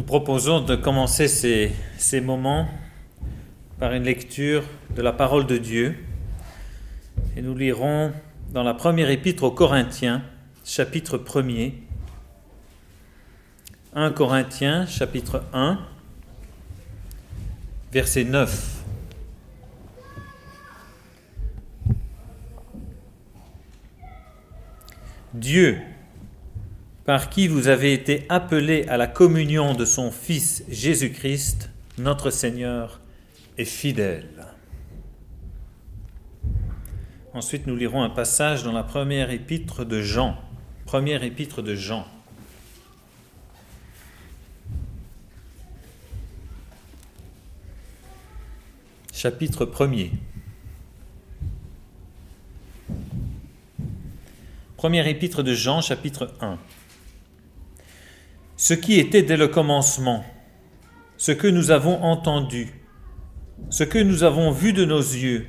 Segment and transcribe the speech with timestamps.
[0.00, 2.66] Nous proposons de commencer ces, ces, moments
[3.78, 4.62] par une lecture
[4.96, 5.94] de la parole de Dieu.
[7.36, 8.10] Et nous lirons
[8.50, 10.22] dans la première épître aux Corinthiens,
[10.64, 11.74] chapitre 1er.
[13.94, 15.78] 1 Corinthiens, chapitre 1,
[17.92, 18.82] verset 9.
[25.34, 25.78] Dieu,
[27.10, 33.00] par qui vous avez été appelés à la communion de son Fils Jésus-Christ, notre Seigneur,
[33.58, 34.46] est fidèle.
[37.34, 40.36] Ensuite, nous lirons un passage dans la première épître de Jean.
[40.86, 42.06] Première épître de Jean.
[49.12, 50.12] Chapitre 1er.
[54.76, 56.56] Première épître de Jean, chapitre 1.
[58.62, 60.22] Ce qui était dès le commencement,
[61.16, 62.68] ce que nous avons entendu,
[63.70, 65.46] ce que nous avons vu de nos yeux,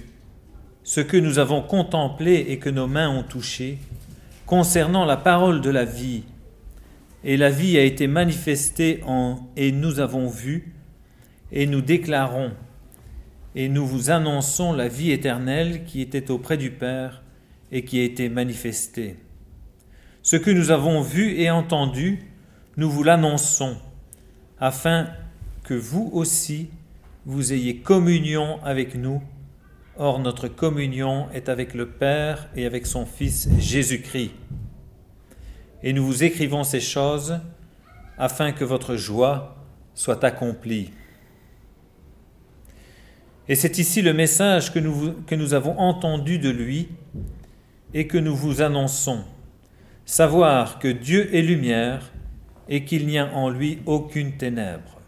[0.86, 3.80] ce que nous avons contemplé et que nos mains ont touché,
[4.45, 6.23] concernant la parole de la vie.
[7.26, 10.73] Et la vie a été manifestée en et nous avons vu,
[11.52, 12.53] et nous déclarons,
[13.56, 17.23] et nous vous annonçons la vie éternelle qui était auprès du Père
[17.73, 19.18] et qui a été manifesté.
[20.23, 22.31] Ce que nous avons vu et entendu,
[22.77, 23.77] nous vous l'annonçons,
[24.59, 25.08] afin
[25.64, 26.69] que vous aussi
[27.25, 29.22] vous ayez communion avec nous.
[29.97, 34.31] Or notre communion est avec le Père et avec son Fils Jésus-Christ.
[35.83, 37.39] Et nous vous écrivons ces choses
[38.17, 39.58] afin que votre joie
[39.94, 40.91] soit accomplie.
[43.47, 46.89] Et c'est ici le message que nous, que nous avons entendu de lui
[47.94, 49.23] et que nous vous annonçons.
[50.06, 52.11] Savoir que Dieu est lumière
[52.72, 55.02] et qu'il n'y a en lui aucune ténèbre.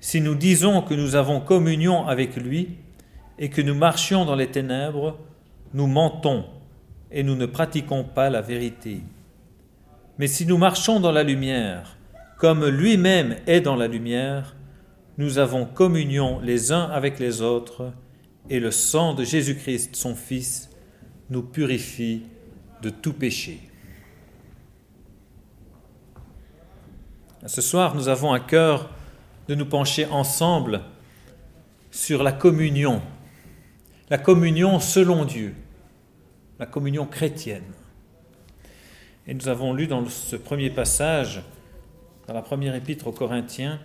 [0.00, 2.78] Si nous disons que nous avons communion avec lui
[3.38, 5.16] et que nous marchions dans les ténèbres,
[5.72, 6.44] nous mentons
[7.12, 9.02] et nous ne pratiquons pas la vérité.
[10.18, 11.96] Mais si nous marchons dans la lumière,
[12.38, 14.56] comme lui-même est dans la lumière,
[15.18, 17.92] nous avons communion les uns avec les autres,
[18.50, 20.70] et le sang de Jésus-Christ, son Fils,
[21.30, 22.22] nous purifie
[22.82, 23.60] de tout péché.
[27.46, 28.88] Ce soir, nous avons à cœur
[29.48, 30.80] de nous pencher ensemble
[31.90, 33.02] sur la communion,
[34.10, 35.52] la communion selon Dieu,
[36.60, 37.72] la communion chrétienne.
[39.26, 41.42] Et nous avons lu dans ce premier passage,
[42.28, 43.80] dans la première épître aux Corinthiens,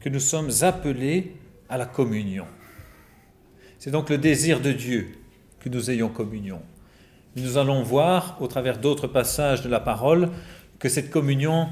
[0.00, 1.36] que nous sommes appelés
[1.68, 2.46] à la communion.
[3.78, 5.18] C'est donc le désir de Dieu
[5.60, 6.62] que nous ayons communion.
[7.36, 10.30] Nous allons voir, au travers d'autres passages de la parole,
[10.78, 11.68] que cette communion,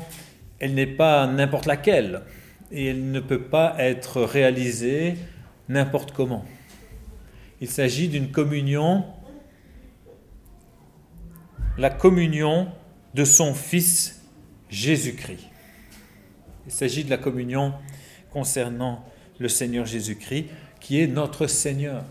[0.62, 2.22] elle n'est pas n'importe laquelle,
[2.70, 5.16] et elle ne peut pas être réalisée
[5.68, 6.44] n'importe comment.
[7.60, 9.04] Il s'agit d'une communion,
[11.76, 12.68] la communion
[13.12, 14.22] de son Fils
[14.70, 15.48] Jésus-Christ.
[16.66, 17.74] Il s'agit de la communion
[18.30, 19.04] concernant
[19.40, 20.46] le Seigneur Jésus-Christ,
[20.78, 22.04] qui est notre Seigneur.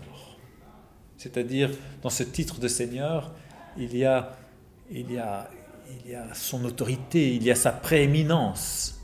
[1.16, 1.70] C'est-à-dire,
[2.02, 3.32] dans ce titre de Seigneur,
[3.78, 4.36] il y a,
[4.90, 5.50] il y a,
[6.04, 9.00] il y a son autorité, il y a sa prééminence.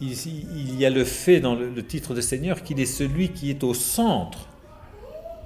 [0.00, 3.62] Il, y a le fait dans le, titre de Seigneur qu'il est celui qui est
[3.62, 4.48] au centre.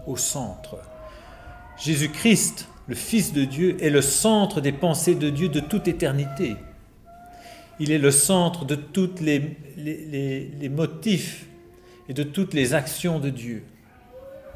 [0.06, 0.78] Au centre.
[1.78, 6.56] Jésus-Christ, le Fils de Dieu, est le centre des pensées de Dieu de toute éternité.
[7.78, 11.46] Il est le centre de tous les, les motifs
[12.08, 13.64] et de toutes les actions de Dieu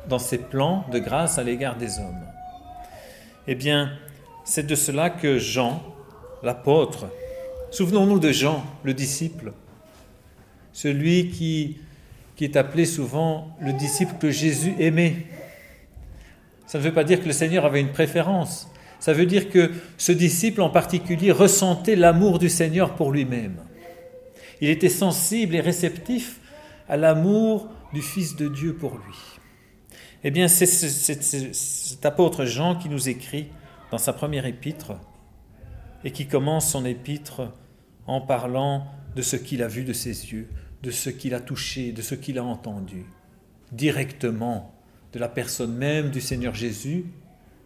[0.09, 2.27] dans ses plans de grâce à l'égard des hommes.
[3.47, 3.93] Eh bien,
[4.45, 5.83] c'est de cela que Jean,
[6.43, 7.07] l'apôtre,
[7.71, 9.53] souvenons-nous de Jean, le disciple,
[10.73, 11.79] celui qui,
[12.37, 15.27] qui est appelé souvent le disciple que Jésus aimait.
[16.67, 18.69] Ça ne veut pas dire que le Seigneur avait une préférence.
[18.99, 23.57] Ça veut dire que ce disciple en particulier ressentait l'amour du Seigneur pour lui-même.
[24.61, 26.41] Il était sensible et réceptif
[26.89, 29.17] à l'amour du Fils de Dieu pour lui.
[30.25, 33.49] Eh bien, c'est cet apôtre Jean qui nous écrit
[33.91, 34.93] dans sa première épître
[36.05, 37.53] et qui commence son épître
[38.07, 40.49] en parlant de ce qu'il a vu de ses yeux,
[40.83, 43.05] de ce qu'il a touché, de ce qu'il a entendu,
[43.71, 44.75] directement
[45.13, 47.07] de la personne même du Seigneur Jésus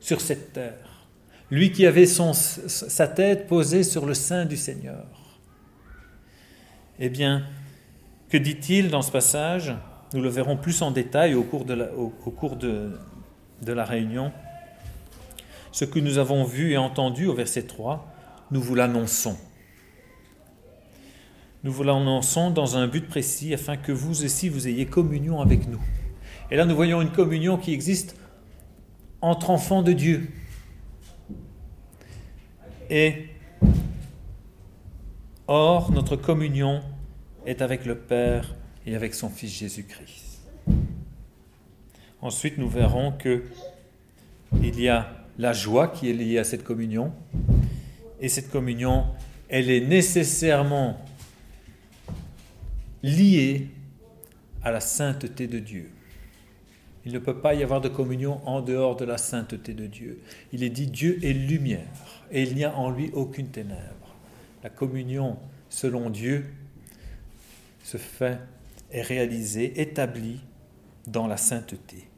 [0.00, 1.08] sur cette terre.
[1.50, 5.06] Lui qui avait son, sa tête posée sur le sein du Seigneur.
[6.98, 7.44] Eh bien,
[8.28, 9.74] que dit-il dans ce passage?
[10.12, 12.98] Nous le verrons plus en détail au cours de au cours de,
[13.62, 14.32] de la réunion.
[15.72, 18.15] Ce que nous avons vu et entendu au verset 3,
[18.50, 19.36] nous vous l'annonçons.
[21.64, 25.66] nous vous l'annonçons dans un but précis afin que vous aussi vous ayez communion avec
[25.68, 25.80] nous.
[26.50, 28.16] Et là, nous voyons une communion qui existe
[29.20, 30.28] entre enfants de Dieu.
[32.88, 33.26] Et
[35.48, 36.82] or, notre communion
[37.46, 38.54] est avec le Père
[38.86, 40.38] et avec son Fils Jésus-Christ.
[42.22, 43.42] Ensuite, nous verrons que
[44.62, 47.12] il y a la joie qui est liée à cette communion,
[48.20, 49.06] et cette communion,
[49.48, 50.98] elle est nécessairement
[53.02, 53.68] liée
[54.62, 55.90] à la sainteté de Dieu.
[57.04, 60.20] Il ne peut pas y avoir de communion en dehors de la sainteté de Dieu.
[60.52, 64.16] Il est dit Dieu est lumière et il n'y a en lui aucune ténèbre.
[64.64, 66.44] La communion selon Dieu
[67.84, 68.40] se fait,
[68.90, 70.40] est réalisée, établie
[71.06, 72.08] dans la sainteté.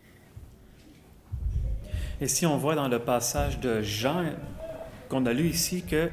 [2.23, 4.25] Et si on voit dans le passage de Jean
[5.09, 6.11] qu'on a lu ici que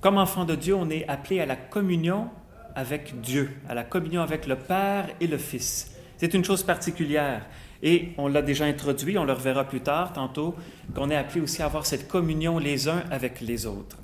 [0.00, 2.28] comme enfant de Dieu, on est appelé à la communion
[2.74, 5.94] avec Dieu, à la communion avec le Père et le Fils.
[6.16, 7.46] C'est une chose particulière.
[7.82, 10.54] Et on l'a déjà introduit, on le reverra plus tard, tantôt,
[10.94, 13.96] qu'on est appelé aussi à avoir cette communion les uns avec les autres.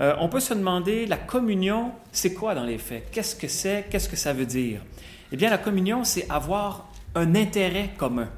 [0.00, 3.10] Euh, on peut se demander, la communion, c'est quoi dans les faits?
[3.12, 3.86] Qu'est-ce que c'est?
[3.90, 4.80] Qu'est-ce que ça veut dire?
[5.30, 8.30] Eh bien, la communion, c'est avoir un intérêt commun.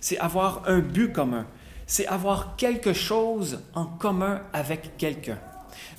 [0.00, 1.46] C'est avoir un but commun.
[1.86, 5.38] C'est avoir quelque chose en commun avec quelqu'un.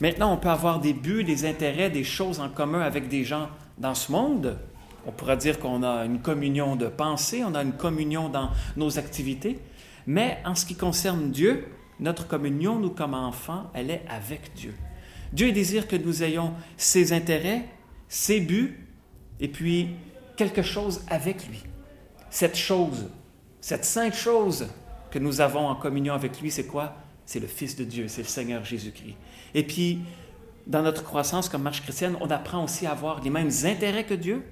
[0.01, 3.49] Maintenant, on peut avoir des buts, des intérêts, des choses en commun avec des gens
[3.77, 4.57] dans ce monde,
[5.07, 8.99] on pourrait dire qu'on a une communion de pensée, on a une communion dans nos
[8.99, 9.59] activités,
[10.05, 11.65] mais en ce qui concerne Dieu,
[11.99, 14.75] notre communion, nous comme enfants, elle est avec Dieu.
[15.31, 17.65] Dieu désire que nous ayons ses intérêts,
[18.09, 18.85] ses buts,
[19.39, 19.91] et puis
[20.35, 21.63] quelque chose avec lui.
[22.29, 23.09] Cette chose,
[23.61, 24.67] cette sainte chose
[25.17, 26.93] que nous avons en communion avec lui, c'est quoi?
[27.25, 29.15] C'est le Fils de Dieu, c'est le Seigneur Jésus-Christ.
[29.55, 30.01] Et puis,
[30.67, 34.13] dans notre croissance comme marche chrétienne, on apprend aussi à avoir les mêmes intérêts que
[34.13, 34.43] Dieu,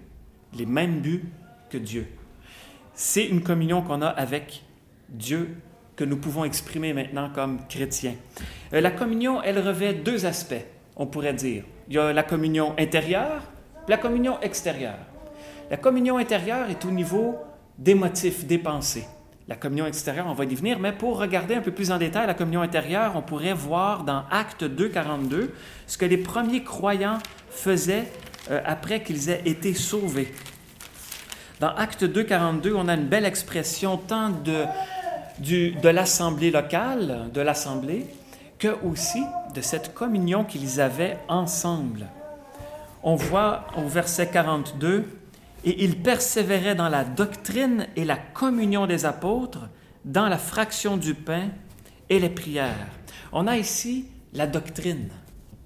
[0.58, 1.26] les mêmes buts
[1.70, 2.08] que Dieu.
[2.96, 4.64] C'est une communion qu'on a avec
[5.10, 5.56] Dieu
[5.96, 8.16] que nous pouvons exprimer maintenant comme chrétiens.
[8.74, 10.66] Euh, la communion, elle revêt deux aspects,
[10.96, 11.64] on pourrait dire.
[11.90, 13.44] Il y a la communion intérieure,
[13.88, 14.98] la communion extérieure.
[15.70, 17.36] La communion intérieure est au niveau
[17.78, 19.06] des motifs, des pensées.
[19.48, 22.26] La communion extérieure, on va y venir, mais pour regarder un peu plus en détail
[22.26, 25.54] la communion intérieure, on pourrait voir dans Acte 2, 42
[25.86, 27.20] ce que les premiers croyants
[27.52, 28.12] faisaient
[28.50, 30.34] euh, après qu'ils aient été sauvés.
[31.60, 34.66] Dans Acte 2, 42, on a une belle expression tant de,
[35.40, 38.08] de l'assemblée locale, de l'assemblée,
[38.58, 42.08] que aussi de cette communion qu'ils avaient ensemble.
[43.04, 45.06] On voit au verset 42,
[45.66, 49.68] et ils persévéraient dans la doctrine et la communion des apôtres,
[50.06, 51.50] dans la fraction du pain
[52.10, 52.88] et les prières.
[53.32, 55.10] On a ici la doctrine.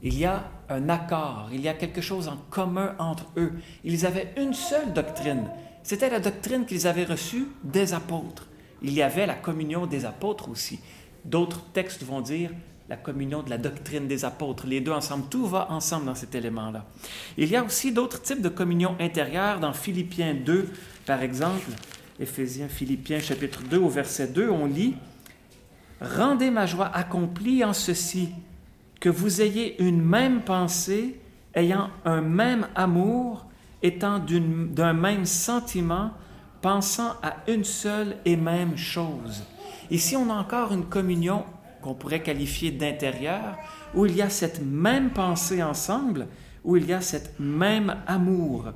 [0.02, 3.52] Il y a un accord, il y a quelque chose en commun entre eux.
[3.84, 5.50] Ils avaient une seule doctrine.
[5.84, 8.48] C'était la doctrine qu'ils avaient reçue des apôtres.
[8.82, 10.80] Il y avait la communion des apôtres aussi.
[11.26, 12.52] D'autres textes vont dire
[12.90, 14.66] la communion de la doctrine des apôtres.
[14.66, 16.86] Les deux ensemble, tout va ensemble dans cet élément-là.
[17.38, 19.60] Il y a aussi d'autres types de communion intérieure.
[19.60, 20.68] Dans Philippiens 2,
[21.06, 21.70] par exemple,
[22.20, 24.96] Éphésiens, Philippiens chapitre 2 au verset 2, on lit
[26.02, 28.30] Rendez ma joie accomplie en ceci,
[29.00, 31.20] que vous ayez une même pensée,
[31.54, 33.46] ayant un même amour,
[33.84, 36.12] étant d'un même sentiment,
[36.62, 39.44] pensant à une seule et même chose.
[39.92, 41.44] Ici, on a encore une communion
[41.82, 43.58] qu'on pourrait qualifier d'intérieur,
[43.94, 46.28] où il y a cette même pensée ensemble,
[46.64, 48.72] où il y a cette même amour.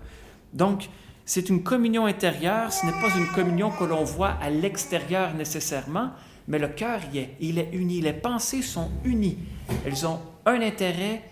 [0.54, 0.90] Donc,
[1.26, 6.12] c'est une communion intérieure, ce n'est pas une communion que l'on voit à l'extérieur nécessairement,
[6.48, 9.38] mais le cœur y est, il est uni, les pensées sont unies.
[9.86, 11.24] Elles ont un intérêt,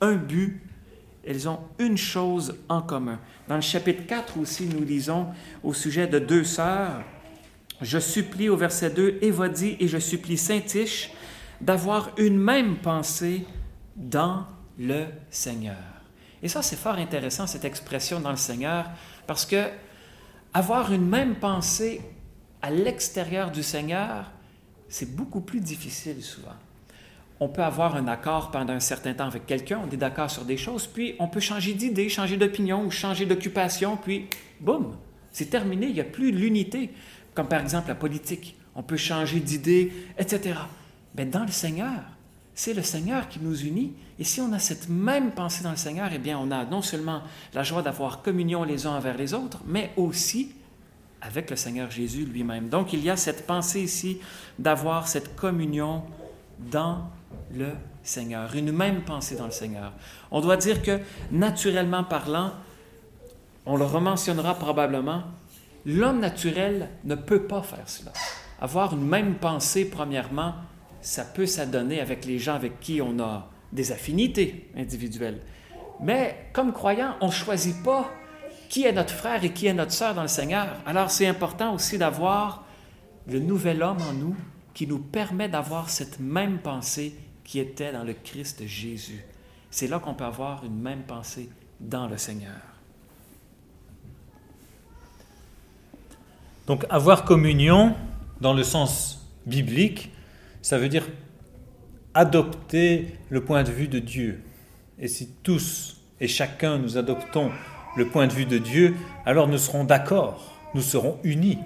[0.00, 0.60] un but,
[1.24, 3.20] elles ont une chose en commun.
[3.46, 5.26] Dans le chapitre 4 aussi, nous lisons
[5.62, 7.04] au sujet de deux sœurs,
[7.80, 11.10] je supplie au verset 2 Évodie et je supplie Saint-Tiche
[11.60, 13.44] d'avoir une même pensée
[13.96, 14.46] dans
[14.78, 15.76] le Seigneur.
[16.42, 18.88] Et ça, c'est fort intéressant, cette expression dans le Seigneur,
[19.26, 19.68] parce que
[20.54, 22.00] avoir une même pensée
[22.62, 24.30] à l'extérieur du Seigneur,
[24.88, 26.54] c'est beaucoup plus difficile souvent.
[27.40, 30.44] On peut avoir un accord pendant un certain temps avec quelqu'un, on est d'accord sur
[30.44, 34.26] des choses, puis on peut changer d'idée, changer d'opinion ou changer d'occupation, puis
[34.60, 34.96] boum,
[35.30, 36.90] c'est terminé, il n'y a plus l'unité,
[37.38, 38.56] comme par exemple la politique.
[38.74, 40.58] On peut changer d'idée, etc.
[41.14, 42.02] Mais dans le Seigneur,
[42.52, 43.92] c'est le Seigneur qui nous unit.
[44.18, 46.82] Et si on a cette même pensée dans le Seigneur, eh bien, on a non
[46.82, 47.22] seulement
[47.54, 50.50] la joie d'avoir communion les uns envers les autres, mais aussi
[51.20, 52.70] avec le Seigneur Jésus lui-même.
[52.70, 54.18] Donc il y a cette pensée ici
[54.58, 56.02] d'avoir cette communion
[56.72, 57.08] dans
[57.54, 57.68] le
[58.02, 59.92] Seigneur, une même pensée dans le Seigneur.
[60.32, 60.98] On doit dire que,
[61.30, 62.50] naturellement parlant,
[63.64, 65.22] on le rementionnera probablement,
[65.86, 68.12] l'homme naturel ne peut pas faire cela.
[68.60, 70.54] Avoir une même pensée, premièrement,
[71.00, 75.40] ça peut s'adonner avec les gens avec qui on a des affinités individuelles.
[76.00, 78.10] Mais comme croyant, on ne choisit pas
[78.68, 80.68] qui est notre frère et qui est notre sœur dans le Seigneur.
[80.86, 82.64] Alors c'est important aussi d'avoir
[83.26, 84.36] le nouvel homme en nous
[84.74, 89.24] qui nous permet d'avoir cette même pensée qui était dans le Christ Jésus.
[89.70, 91.48] C'est là qu'on peut avoir une même pensée
[91.80, 92.77] dans le Seigneur.
[96.68, 97.94] Donc avoir communion
[98.42, 100.12] dans le sens biblique,
[100.60, 101.08] ça veut dire
[102.12, 104.42] adopter le point de vue de Dieu.
[104.98, 107.50] Et si tous et chacun nous adoptons
[107.96, 108.94] le point de vue de Dieu,
[109.24, 111.58] alors nous serons d'accord, nous serons unis.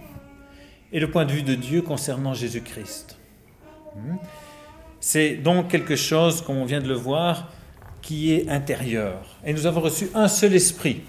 [0.92, 3.18] Et le point de vue de Dieu concernant Jésus-Christ.
[3.96, 4.16] Hmm?
[5.00, 7.50] C'est donc quelque chose, comme on vient de le voir,
[8.02, 9.18] qui est intérieur.
[9.44, 11.00] Et nous avons reçu un seul esprit.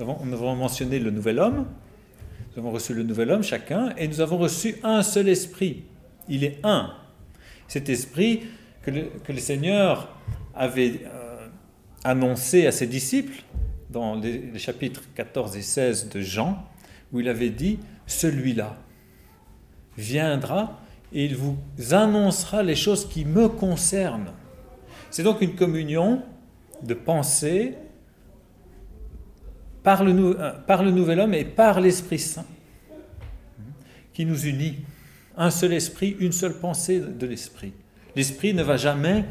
[0.00, 1.66] Avons, nous avons mentionné le nouvel homme,
[2.56, 5.84] nous avons reçu le nouvel homme chacun, et nous avons reçu un seul esprit.
[6.26, 6.94] Il est un.
[7.68, 8.44] Cet esprit
[8.82, 10.08] que le, Seigneur
[10.54, 11.48] avait euh,
[12.02, 13.42] annoncé à ses disciples
[13.90, 16.64] dans les, les chapitres 14 et 16 de Jean,
[17.12, 18.76] où il avait dit, celui-là
[19.98, 20.80] viendra
[21.12, 21.58] et il vous
[21.90, 24.32] annoncera les choses qui me concernent.
[25.10, 26.22] C'est donc une communion
[26.82, 27.74] de pensée
[29.86, 32.44] par le, euh, par le nouvel homme et par l'Esprit Saint
[34.12, 34.78] qui nous unit.
[35.36, 37.72] Un seul esprit, une seule pensée de l'esprit.
[38.16, 39.24] L'esprit ne va jamais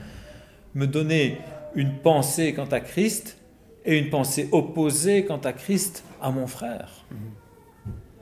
[0.73, 1.39] me donner
[1.73, 3.37] une pensée quant à Christ
[3.83, 7.03] et une pensée opposée quant à Christ à mon frère.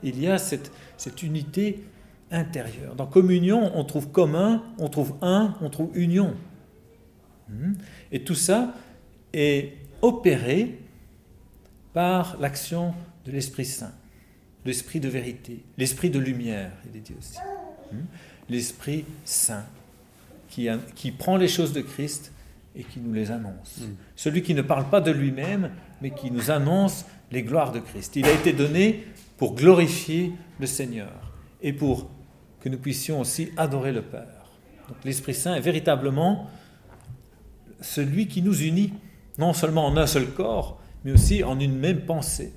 [0.01, 1.83] Il y a cette unité
[2.31, 2.95] intérieure.
[2.95, 6.33] Dans communion, on trouve commun, on trouve un, on trouve union.
[8.11, 8.73] Et tout ça
[9.33, 10.79] est opéré
[11.93, 12.93] par l'action
[13.25, 13.93] de l'Esprit Saint,
[14.65, 17.37] l'Esprit de vérité, l'Esprit de lumière, il est dit aussi.
[18.49, 19.65] L'Esprit Saint
[20.49, 22.31] qui, qui, prend les choses de Christ
[22.75, 23.79] et qui nous les annonce.
[23.79, 23.95] Mm.
[24.15, 25.71] Celui qui ne parle pas de lui-même,
[26.01, 28.15] mais qui nous annonce les gloires de Christ.
[28.15, 29.05] Il a été donné
[29.37, 32.09] pour glorifier le Seigneur et pour
[32.61, 34.51] que nous puissions aussi adorer le Père.
[34.87, 36.49] Donc l'Esprit Saint est véritablement
[37.81, 38.93] celui qui nous unit,
[39.37, 42.53] non seulement en un seul corps, mais aussi en une même pensée.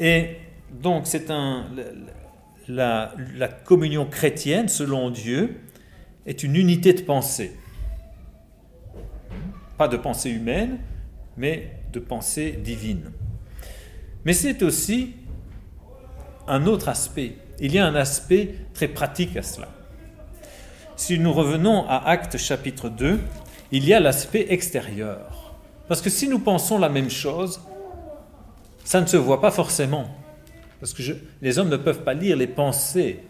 [0.00, 0.36] Et
[0.70, 1.66] donc c'est un,
[2.68, 5.60] la, la communion chrétienne, selon Dieu,
[6.26, 7.52] est une unité de pensée.
[9.76, 10.78] Pas de pensée humaine,
[11.36, 13.10] mais de pensée divine.
[14.24, 15.14] Mais c'est aussi
[16.46, 17.36] un autre aspect.
[17.60, 19.68] Il y a un aspect très pratique à cela.
[20.96, 23.20] Si nous revenons à Actes chapitre 2,
[23.72, 25.33] il y a l'aspect extérieur.
[25.88, 27.60] Parce que si nous pensons la même chose,
[28.84, 30.08] ça ne se voit pas forcément.
[30.80, 31.02] Parce que
[31.40, 33.20] les hommes ne peuvent pas lire les pensées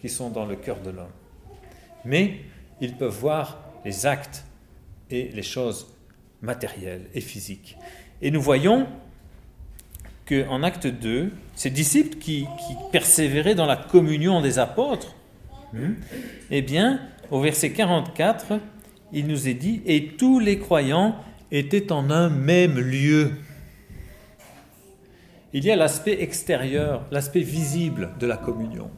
[0.00, 1.06] qui sont dans le cœur de l'homme.
[2.04, 2.40] Mais
[2.80, 4.44] ils peuvent voir les actes
[5.10, 5.88] et les choses
[6.42, 7.76] matérielles et physiques.
[8.22, 8.86] Et nous voyons
[10.26, 12.46] qu'en acte 2, ces disciples qui,
[12.92, 15.14] persévéraient dans la communion des apôtres,
[15.72, 15.94] hmm,
[16.50, 18.60] eh bien, au verset 44,
[19.12, 21.16] il nous est dit, et tous les croyants
[21.50, 23.32] étaient en un même lieu.
[25.52, 28.90] Il y a l'aspect extérieur, l'aspect visible de la communion.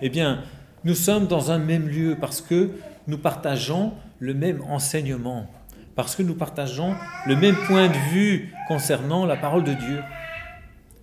[0.00, 0.42] Eh bien,
[0.84, 2.70] nous sommes dans un même lieu parce que
[3.06, 5.50] nous partageons le même enseignement,
[5.94, 6.94] parce que nous partageons
[7.26, 10.00] le même point de vue concernant la parole de Dieu.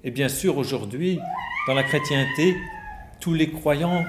[0.03, 1.19] Et bien sûr, aujourd'hui,
[1.67, 2.55] dans la chrétienté,
[3.19, 4.05] tous les croyants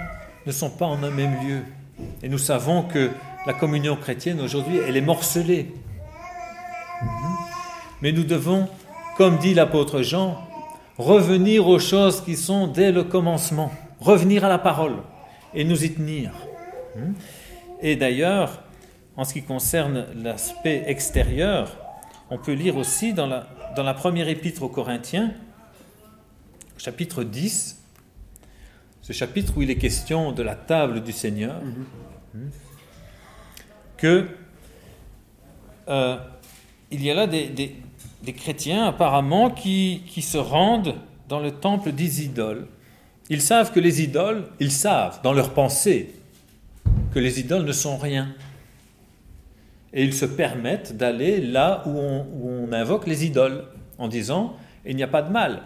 [0.47, 1.63] ne sont pas en un même lieu.
[2.23, 3.11] Et nous savons que
[3.47, 5.73] la communion chrétienne aujourd'hui, elle est morcelée.
[8.03, 8.69] Mais nous devons,
[9.17, 10.39] comme dit l'apôtre Jean,
[10.99, 14.97] revenir aux choses qui sont dès le commencement, revenir à la parole
[15.55, 16.33] et nous y tenir.
[16.97, 17.15] Mhm.
[17.83, 18.63] Et d'ailleurs,
[19.17, 21.77] en ce qui concerne l'aspect extérieur,
[22.31, 25.33] on peut lire aussi dans la, dans la première épître aux Corinthiens,
[26.77, 27.83] chapitre 10,
[29.03, 32.51] ce chapitre où il est question de la table du Seigneur, mhm.
[33.97, 34.29] que
[35.89, 36.17] euh,
[36.91, 37.77] il y a là des,
[38.33, 40.97] chrétiens apparemment qui, qui, se rendent
[41.29, 42.67] dans le temple des idoles.
[43.29, 46.15] Ils savent que les idoles, ils savent dans leur pensée
[47.13, 48.35] que les idoles ne sont rien.
[49.93, 53.65] Et ils se permettent d'aller là où on, où on invoque les idoles
[53.99, 55.63] en disant, il n'y a pas de mal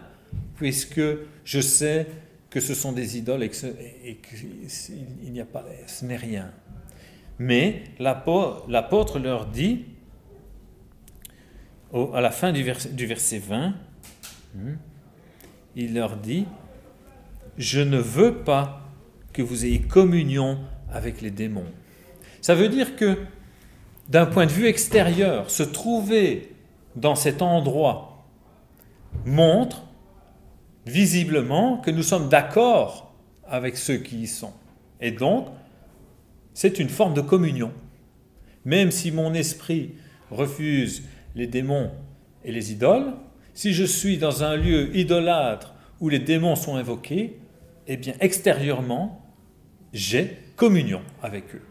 [0.61, 1.01] puisque
[1.43, 2.07] je sais
[2.51, 6.51] que ce sont des idoles et qu'il n'y a pas, ce n'est rien.
[7.39, 9.87] Mais l'apôtre leur dit,
[11.93, 13.75] à la fin du, verset 20,
[14.55, 14.75] hmm,
[15.77, 16.47] il leur dit,
[17.59, 18.83] je ne veux pas
[19.33, 20.59] que vous ayez communion
[20.93, 21.71] avec les démons.
[22.41, 23.19] Ça veut dire que,
[24.09, 26.55] d'un point de vue extérieur, se trouver
[26.97, 28.27] dans cet endroit
[29.25, 29.85] montre
[30.87, 33.15] visiblement que nous sommes d'accord
[33.47, 34.53] avec ceux qui y sont.
[35.01, 35.49] Et donc,
[36.55, 37.73] c'est une forme de communion.
[38.65, 39.93] Même si mon esprit
[40.31, 41.03] refuse
[41.35, 41.91] les démons
[42.45, 43.15] et les idoles,
[43.55, 47.39] si je suis dans un lieu idolâtre où les démons sont invoqués,
[47.87, 49.21] eh bien, extérieurement,
[49.93, 51.63] j'ai communion avec eux.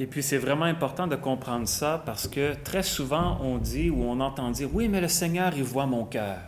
[0.00, 4.02] Et puis c'est vraiment important de comprendre ça parce que très souvent on dit ou
[4.02, 6.38] on entend dire oui mais le Seigneur il voit mon cœur.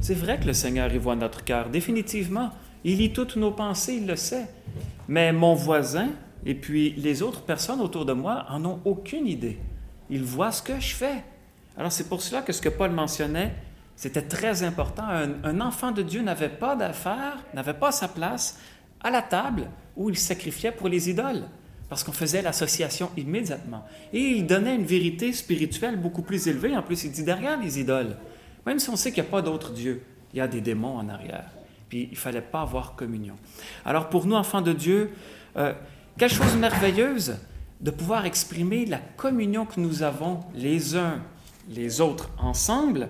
[0.00, 2.50] C'est vrai que le Seigneur il voit notre cœur, définitivement.
[2.84, 4.46] Il lit toutes nos pensées, il le sait.
[5.08, 6.10] Mais mon voisin
[6.46, 9.58] et puis les autres personnes autour de moi en ont aucune idée.
[10.08, 11.24] Ils voient ce que je fais.
[11.76, 13.54] Alors c'est pour cela que ce que Paul mentionnait,
[13.96, 15.04] c'était très important.
[15.06, 18.58] Un, enfant de Dieu n'avait pas d'affaires, n'avait pas sa place
[19.02, 21.44] à la table où il sacrifiait pour les idoles,
[21.88, 23.84] parce qu'on faisait l'association immédiatement.
[24.12, 26.74] Et il donnait une vérité spirituelle beaucoup plus élevée.
[26.76, 28.16] En plus, il dit derrière les idoles,
[28.64, 30.96] même si on sait qu'il n'y a pas d'autre Dieu, il y a des démons
[30.96, 31.50] en arrière.
[31.90, 33.36] Puis il ne fallait pas avoir communion.
[33.84, 35.10] Alors pour nous, enfants de Dieu,
[35.56, 35.74] euh,
[36.18, 37.36] quelle chose merveilleuse
[37.80, 41.22] de pouvoir exprimer la communion que nous avons les uns
[41.70, 43.08] les autres ensemble,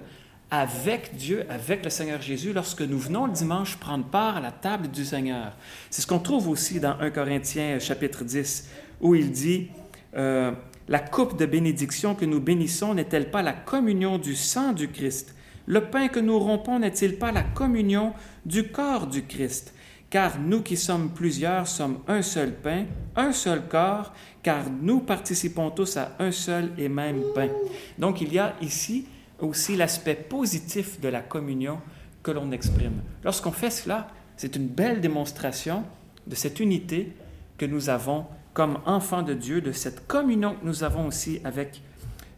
[0.51, 4.51] avec Dieu, avec le Seigneur Jésus, lorsque nous venons le dimanche prendre part à la
[4.51, 5.53] table du Seigneur.
[5.91, 8.69] C'est ce qu'on trouve aussi dans 1 Corinthiens chapitre 10,
[9.01, 9.69] où il dit,
[10.17, 10.51] euh,
[10.89, 15.35] La coupe de bénédiction que nous bénissons n'est-elle pas la communion du sang du Christ?
[15.67, 18.13] Le pain que nous rompons n'est-il pas la communion
[18.45, 19.73] du corps du Christ?
[20.11, 24.13] Car nous qui sommes plusieurs sommes un seul pain, un seul corps,
[24.43, 27.49] car nous participons tous à un seul et même pain.
[27.97, 29.07] Donc il y a ici
[29.39, 31.79] aussi l'aspect positif de la communion
[32.23, 33.01] que l'on exprime.
[33.25, 35.85] Lorsqu'on fait cela, c'est une belle démonstration
[36.27, 37.13] de cette unité
[37.57, 41.81] que nous avons comme enfants de Dieu, de cette communion que nous avons aussi avec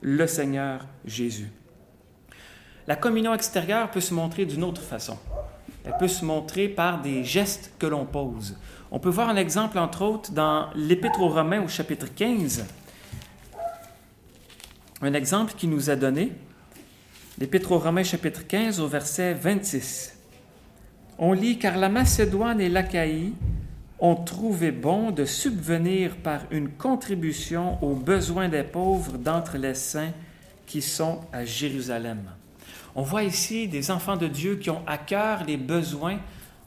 [0.03, 1.51] le Seigneur Jésus.
[2.87, 5.17] La communion extérieure peut se montrer d'une autre façon.
[5.85, 8.57] Elle peut se montrer par des gestes que l'on pose.
[8.91, 12.65] On peut voir un exemple, entre autres, dans l'Épître aux Romains au chapitre 15.
[15.01, 16.33] Un exemple qui nous a donné
[17.39, 20.17] L'Épître aux Romains chapitre 15 au verset 26.
[21.19, 23.33] On lit Car la Macédoine et l'Achaïe
[23.99, 30.13] ont trouvé bon de subvenir par une contribution aux besoins des pauvres d'entre les saints
[30.67, 32.21] qui sont à Jérusalem.
[32.95, 36.19] On voit ici des enfants de Dieu qui ont à cœur les besoins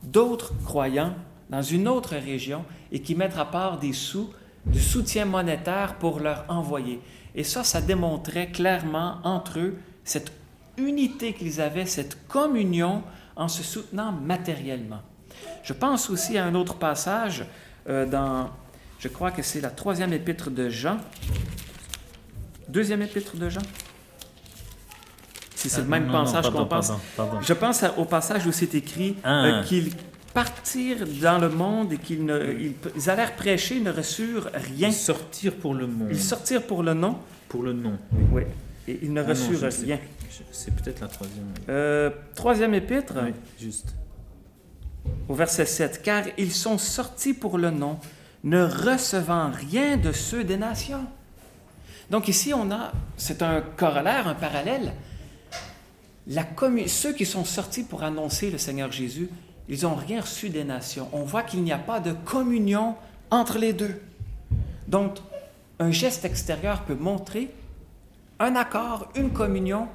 [0.03, 1.13] d'autres croyants
[1.49, 4.31] dans une autre région et qui mettent à part des sous,
[4.65, 6.99] du soutien monétaire pour leur envoyer.
[7.35, 10.31] Et ça, ça démontrait clairement entre eux cette
[10.77, 13.03] unité qu'ils avaient, cette communion
[13.35, 15.01] en se soutenant matériellement.
[15.63, 17.45] Je pense aussi à un autre passage
[17.87, 18.49] euh, dans,
[18.99, 20.97] je crois que c'est la troisième épître de Jean,
[22.67, 23.61] deuxième épître de Jean?
[25.65, 26.91] Si c'est le ah, même passage qu'on pense.
[27.41, 29.63] Je pense au passage où c'est écrit euh, ah.
[29.65, 29.91] qu'ils
[30.31, 34.89] partirent dans le monde et qu'ils ils, allèrent prêcher, ne reçurent rien.
[34.89, 36.09] Ils sortirent pour le monde.
[36.11, 37.17] Ils sortirent pour le nom.
[37.49, 37.97] Pour le nom.
[38.31, 38.43] Oui.
[38.87, 39.97] Et ils ne ah reçurent rien.
[40.51, 41.47] C'est peut-être la troisième.
[41.67, 43.15] Euh, troisième épître.
[43.15, 43.95] Oui, juste.
[45.27, 46.03] Au verset 7.
[46.03, 47.97] Car ils sont sortis pour le nom,
[48.43, 51.07] ne recevant rien de ceux des nations.
[52.11, 54.93] Donc ici, on a, c'est un corollaire, un parallèle.
[56.27, 59.29] Ceux qui sont sortis pour annoncer le Seigneur Jésus,
[59.69, 61.07] ils n'ont rien reçu des nations.
[61.13, 62.95] On voit qu'il n'y a pas de communion
[63.31, 64.01] entre les deux.
[64.87, 65.17] Donc,
[65.79, 67.51] un geste extérieur peut montrer
[68.39, 69.87] un accord, une communion,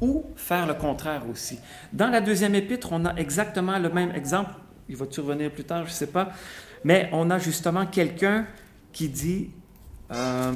[0.00, 1.58] ou faire le contraire aussi.
[1.92, 4.52] Dans la deuxième épître, on a exactement le même exemple.
[4.88, 6.30] Il va survenir plus tard, je ne sais pas.
[6.84, 8.46] Mais on a justement quelqu'un
[8.92, 9.50] qui dit,
[10.10, 10.52] euh,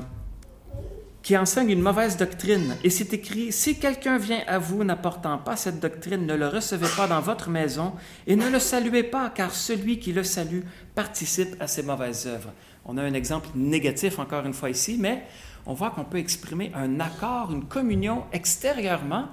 [1.25, 2.77] qui enseigne une mauvaise doctrine.
[2.85, 6.87] Et c'est écrit, si quelqu'un vient à vous n'apportant pas cette doctrine, ne le recevez
[6.95, 7.95] pas dans votre maison
[8.27, 10.61] et ne le saluez pas, car celui qui le salue
[10.95, 12.53] participe à ses mauvaises œuvres.
[12.85, 15.25] On a un exemple négatif encore une fois ici, mais
[15.65, 19.29] on voit qu'on peut exprimer un accord, une communion extérieurement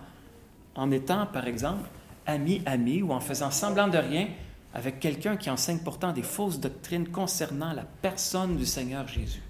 [0.75, 1.89] en étant, par exemple,
[2.25, 4.29] ami-ami ou en faisant semblant de rien
[4.73, 9.41] avec quelqu'un qui enseigne pourtant des fausses doctrines concernant la personne du Seigneur Jésus.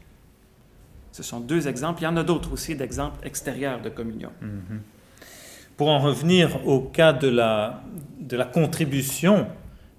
[1.11, 2.01] Ce sont deux exemples.
[2.01, 4.31] Il y en a d'autres aussi d'exemples extérieurs de communion.
[4.41, 4.81] Mhm.
[5.77, 7.81] Pour en revenir au cas de la,
[8.19, 9.47] de la contribution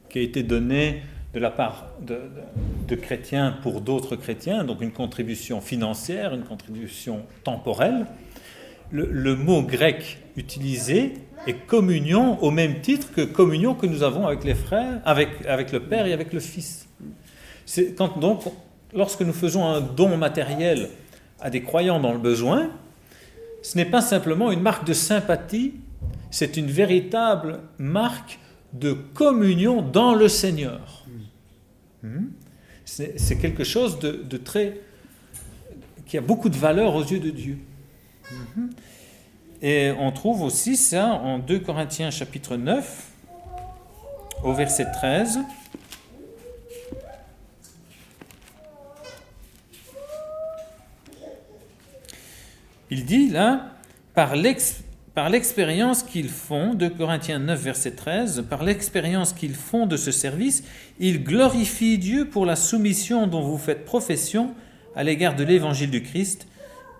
[0.09, 1.03] qui a été donnée
[1.35, 2.18] de la part de,
[2.88, 8.07] de chrétiens pour d'autres chrétiens, donc une contribution financière, une contribution temporelle.
[8.90, 11.14] Le, mot grec utilisé
[11.46, 15.72] est communion au même titre que communion que nous avons avec les frères, avec, avec
[15.72, 16.87] le Père et avec le Fils.
[17.96, 18.42] Quand, donc,
[18.92, 20.90] lorsque nous faisons un don matériel
[21.42, 22.70] à des croyants dans le besoin,
[23.62, 25.74] ce n'est pas simplement une marque de sympathie,
[26.31, 28.38] c'est une véritable marque
[28.72, 31.05] de communion dans le Seigneur.
[32.02, 32.26] Hmm?
[32.85, 34.81] C'est quelque chose de, très...
[36.07, 37.59] qui a beaucoup de valeur aux yeux de Dieu.
[38.57, 38.68] Hmm?
[39.62, 43.11] Et on trouve aussi ça en 2 Corinthiens chapitre 9,
[44.42, 45.38] au verset 13.
[52.92, 53.72] Il dit là,
[54.14, 60.11] par l'expérience qu'ils font, de Corinthiens 9, verset 13, par l'expérience qu'ils font de ce
[60.11, 60.62] service,
[60.98, 64.55] ils glorifient Dieu pour la soumission dont vous faites profession
[64.94, 66.46] à l'égard de l'évangile du Christ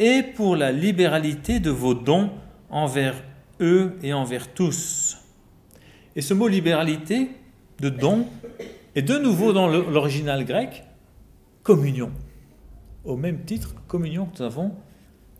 [0.01, 2.31] et pour la libéralité de vos dons
[2.71, 3.23] envers
[3.61, 5.19] eux et envers tous.
[6.17, 7.33] Et ce mot libéralité
[7.81, 8.27] de don
[8.95, 10.85] est de nouveau dans l'original grec
[11.63, 12.13] communion.
[13.05, 14.75] Au même titre, communion que nous avons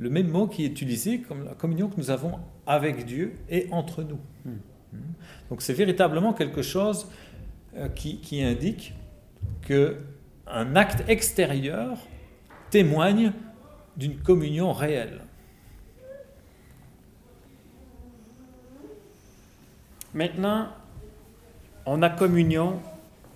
[0.03, 2.33] le même mot qui est utilisé comme la communion que nous avons
[2.67, 4.19] avec Dieu et entre nous.
[4.45, 4.59] Hmm.
[5.49, 7.09] Donc c'est véritablement quelque chose
[7.77, 8.95] euh, qui, qui indique
[9.63, 9.97] que
[10.47, 11.97] un acte extérieur
[12.71, 13.33] témoigne
[13.97, 15.21] d'une communion réelle.
[20.15, 20.69] Maintenant,
[21.87, 22.81] on a communion,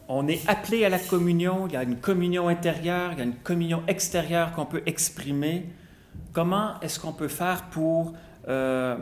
[0.09, 3.25] on est appelé à la communion, il y a une communion intérieure, il y a
[3.25, 5.65] une communion extérieure qu'on peut exprimer.
[6.37, 8.13] Comment est-ce qu'on peut faire pour
[8.47, 8.95] euh,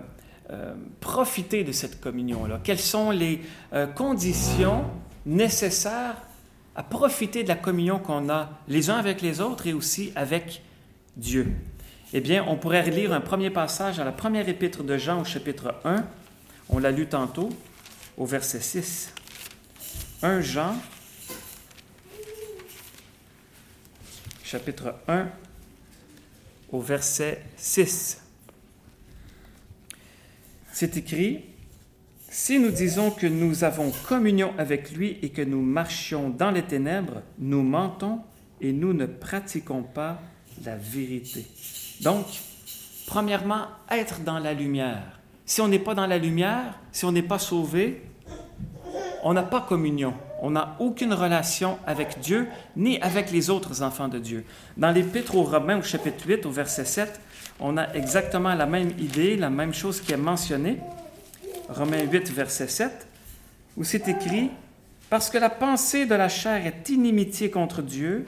[0.50, 2.60] euh, profiter de cette communion-là?
[2.62, 3.42] Quelles sont les
[3.72, 4.84] euh, conditions
[5.26, 6.14] nécessaires
[6.76, 10.62] à profiter de la communion qu'on a les uns avec les autres et aussi avec
[11.16, 11.52] Dieu?
[12.12, 15.24] Eh bien, on pourrait lire un premier passage à la première épître de Jean au
[15.24, 16.04] chapitre 1.
[16.68, 17.48] On l'a lu tantôt
[18.16, 19.12] au verset 6.
[20.22, 20.76] 1 Jean,
[24.44, 25.26] chapitre 1,
[26.74, 28.20] au verset 6.
[30.72, 31.44] C'est écrit,
[32.28, 36.64] Si nous disons que nous avons communion avec lui et que nous marchions dans les
[36.64, 38.22] ténèbres, nous mentons
[38.60, 40.20] et nous ne pratiquons pas
[40.64, 41.46] la vérité.
[42.00, 42.26] Donc,
[43.06, 45.20] premièrement, être dans la lumière.
[45.46, 48.02] Si on n'est pas dans la lumière, si on n'est pas sauvé,
[49.22, 50.14] on n'a pas communion.
[50.46, 54.44] On n'a aucune relation avec Dieu ni avec les autres enfants de Dieu.
[54.76, 57.18] Dans l'Épître aux Romains, au chapitre 8, au verset 7,
[57.60, 60.76] on a exactement la même idée, la même chose qui est mentionnée.
[61.70, 63.06] Romains 8, verset 7,
[63.78, 64.50] où c'est écrit
[65.08, 68.26] Parce que la pensée de la chair est inimitié contre Dieu,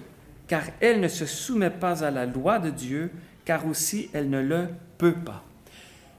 [0.48, 3.10] car elle ne se soumet pas à la loi de Dieu,
[3.44, 5.44] car aussi elle ne le peut pas.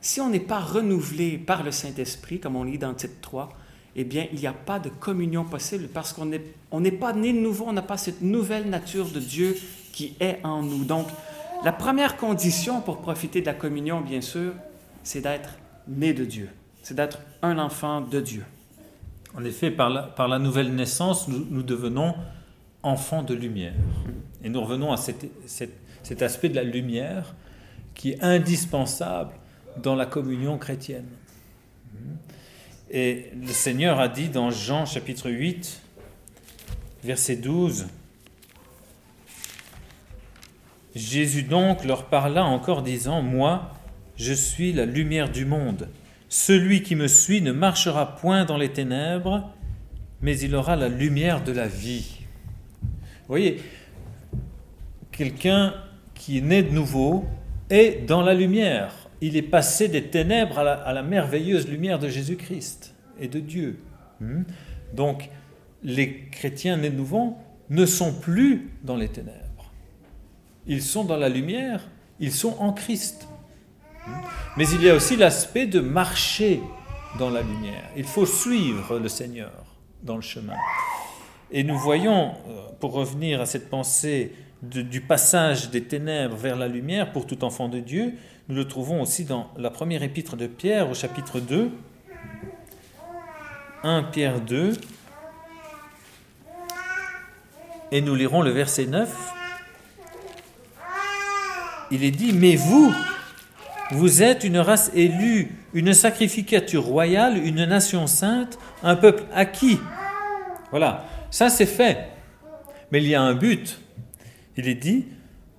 [0.01, 3.57] Si on n'est pas renouvelé par le Saint-Esprit, comme on lit dans titre 3,
[3.99, 7.39] eh bien, il n'y a pas de communion possible parce qu'on n'est pas né de
[7.39, 9.57] nouveau, on n'a pas cette nouvelle nature de Dieu
[9.91, 10.86] qui est en nous.
[10.86, 11.07] Donc,
[11.65, 14.53] la première condition pour profiter de la communion, bien sûr,
[15.01, 15.49] c'est d'être
[15.88, 16.49] né de Dieu,
[16.83, 18.45] c'est d'être un enfant de Dieu.
[19.36, 22.13] En effet, par la, nouvelle naissance, nous, devenons
[22.83, 23.73] enfants de lumière.
[24.43, 27.33] Et nous revenons à cet aspect de la lumière
[27.95, 29.31] qui est indispensable
[29.81, 31.07] dans la communion chrétienne.
[32.89, 35.82] Et le Seigneur a dit dans Jean chapitre 8,
[37.04, 37.88] verset 12,
[40.95, 43.73] Jésus donc leur parla encore disant, Moi,
[44.15, 45.89] je suis la lumière du monde.
[46.30, 49.50] Celui qui me suit ne marchera point dans les ténèbres,
[50.21, 52.19] mais il aura la lumière de la vie.
[52.82, 53.62] Vous voyez,
[55.12, 55.73] quelqu'un
[56.15, 57.26] qui est né de nouveau
[57.69, 62.93] est dans la lumière il est passé des ténèbres à la, merveilleuse lumière de Jésus-Christ
[63.19, 63.80] et de Dieu.
[64.19, 64.43] Hmm?
[64.93, 65.30] Donc,
[65.84, 67.03] les chrétiens nés de
[67.69, 69.71] ne sont plus dans les ténèbres.
[70.65, 71.88] Ils sont dans la lumière,
[72.19, 73.27] ils sont en Christ.
[74.06, 74.12] Hmm?
[74.58, 76.62] Mais il y a aussi l'aspect de marcher
[77.17, 77.89] dans la lumière.
[77.95, 79.51] Il faut suivre le Seigneur
[80.03, 80.56] dans le chemin.
[81.51, 86.67] Et nous voyons, euh, pour revenir à cette pensée du passage des ténèbres vers la
[86.67, 88.13] lumière pour tout enfant de Dieu,
[88.49, 91.69] nous le trouvons aussi dans la première épître de Pierre au chapitre 2,
[93.83, 94.73] 1 Pierre 2,
[97.91, 99.33] et nous lirons le verset 9.
[101.91, 102.93] Il est dit, mais vous,
[103.91, 109.79] vous êtes une race élue, une sacrificature royale, une nation sainte, un peuple acquis.
[110.71, 112.09] Voilà, Ça, c'est fait.
[112.91, 113.79] Mais il y a un but.
[114.57, 115.05] Il est dit,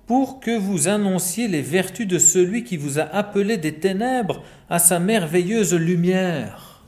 [0.05, 4.79] pour que vous annonciez les vertus de celui qui vous a appelé des ténèbres à
[4.79, 6.83] sa merveilleuse lumière.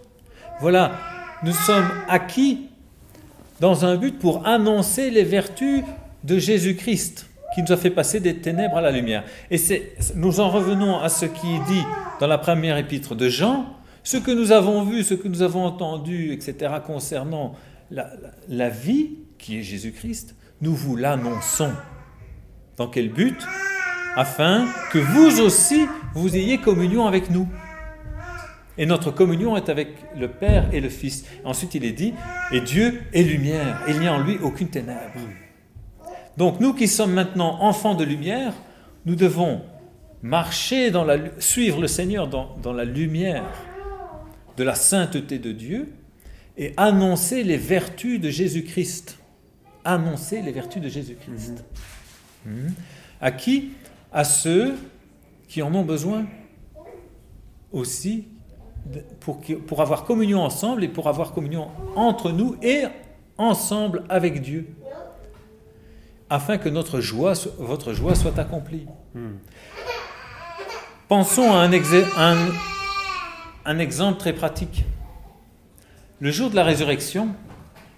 [0.59, 0.99] Voilà,
[1.43, 2.67] nous sommes acquis
[3.59, 5.83] dans un but pour annoncer les vertus
[6.23, 9.23] de Jésus-Christ qui nous a fait passer des ténèbres à la lumière.
[9.49, 9.57] Et
[10.15, 11.83] nous en revenons à ce qui est dit
[12.19, 13.65] dans la première épître de Jean,
[14.03, 17.55] ce que nous avons vu, ce que nous avons entendu, etc., concernant
[17.91, 21.71] la, vie qui est Jésus-Christ, nous vous l'annonçons.
[22.81, 23.37] Dans quel but?
[24.15, 27.47] Afin que vous aussi, vous ayez communion avec nous.
[28.75, 31.25] Et notre communion est avec le Père et le Fils.
[31.45, 32.15] Ensuite, il est dit,
[32.51, 35.11] et Dieu est lumière, il n'y a en lui aucune ténèbre.
[36.37, 38.51] Donc nous qui sommes maintenant enfants de lumière,
[39.05, 39.61] nous devons
[40.23, 43.43] marcher dans la, suivre le Seigneur dans, la lumière
[44.57, 45.93] de la sainteté de Dieu
[46.57, 49.19] et annoncer les vertus de Jésus-Christ.
[49.85, 51.63] Annoncer les vertus de Jésus-Christ.
[53.19, 53.71] À qui?
[54.11, 54.75] À ceux
[55.47, 56.25] qui en ont besoin
[57.71, 58.27] aussi
[59.19, 62.83] pour, pour avoir communion ensemble et pour avoir communion entre nous et
[63.37, 64.67] ensemble avec Dieu
[66.31, 68.87] afin que notre joie, votre joie soit accomplie.
[69.13, 69.33] Hmm.
[71.09, 72.37] Pensons à un,
[73.65, 74.85] un, exemple très pratique.
[76.21, 77.35] Le jour de la résurrection,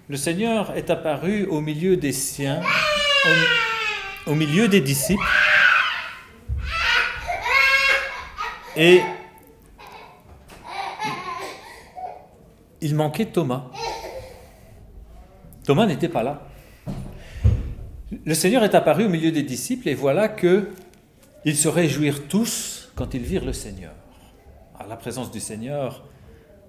[0.08, 3.30] le Seigneur est apparu au milieu des siens, au,
[4.26, 5.22] au milieu des disciples,
[8.76, 9.00] et
[12.80, 13.70] il manquait Thomas.
[15.64, 16.46] Thomas n'était pas là.
[18.24, 20.70] Le Seigneur est apparu au milieu des disciples et voilà que
[21.44, 23.92] ils se réjouirent tous quand ils virent le Seigneur.
[24.74, 26.04] Alors, la présence du Seigneur,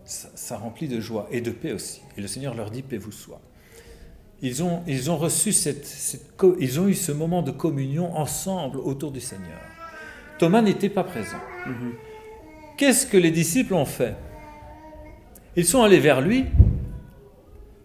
[0.05, 2.01] ça, remplit de joie et de paix aussi.
[2.17, 3.41] Et le Seigneur leur dit paix vous soit.
[4.41, 5.87] Ils ont, ils ont reçu cette,
[6.59, 9.61] ils ont eu ce moment de communion ensemble autour du Seigneur.
[10.37, 11.37] Thomas n'était pas présent.
[11.65, 11.93] Mhm.
[12.77, 14.15] Qu'est-ce que les disciples ont fait?
[15.55, 16.45] Ils sont allés vers lui,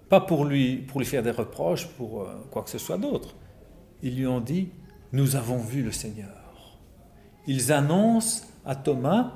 [0.09, 3.37] pas pour lui, pour lui faire des reproches, pour euh, quoi que ce soit d'autre,
[4.03, 4.71] ils lui ont dit,
[5.13, 6.79] nous avons vu le Seigneur.
[7.47, 9.35] Ils annoncent à Thomas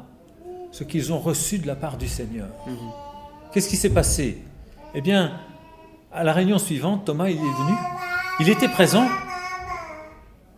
[0.73, 2.49] ce qu'ils ont reçu de la part du Seigneur.
[2.67, 2.77] Mhm.
[3.53, 4.43] Qu'est-ce qui s'est passé?
[4.97, 5.41] Eh bien,
[6.15, 7.77] à la réunion suivante, Thomas, il est venu,
[8.41, 9.07] il était présent,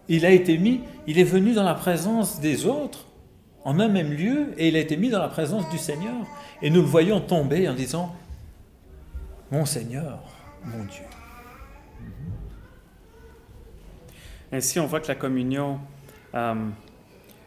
[0.09, 3.07] il a été mis, il est venu dans la présence des autres,
[3.65, 6.15] en un même lieu, et il a été mis dans la présence du Seigneur.
[6.63, 8.15] Et nous le voyons tomber en disant,
[9.51, 10.21] mon Seigneur,
[10.65, 11.05] mon Dieu.
[14.53, 15.81] Ainsi, on voit que la communion,
[16.35, 16.55] euh,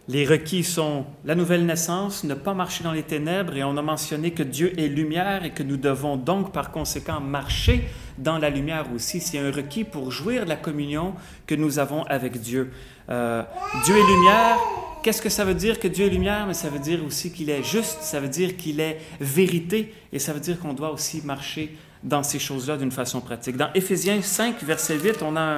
[0.10, 3.82] les requis sont la nouvelle naissance, ne pas marcher dans les ténèbres, et on a
[3.84, 8.50] mentionné que Dieu est lumière et que nous devons donc par conséquent marcher dans la
[8.50, 9.22] lumière aussi.
[9.22, 11.13] C'est un requis pour jouir de la communion
[11.45, 12.72] que nous avons avec Dieu.
[13.12, 13.43] Euh,
[13.86, 14.58] Dieu est lumière.
[15.04, 16.48] Qu'est-ce que ça veut dire que Dieu est lumière?
[16.48, 20.17] Mais ça veut dire aussi qu'il est juste, ça veut dire qu'il est vérité, et
[20.17, 23.58] ça veut dire qu'on doit aussi marcher dans ces choses-là d'une façon pratique.
[23.58, 25.58] Dans Éphésiens 5, verset 8, on a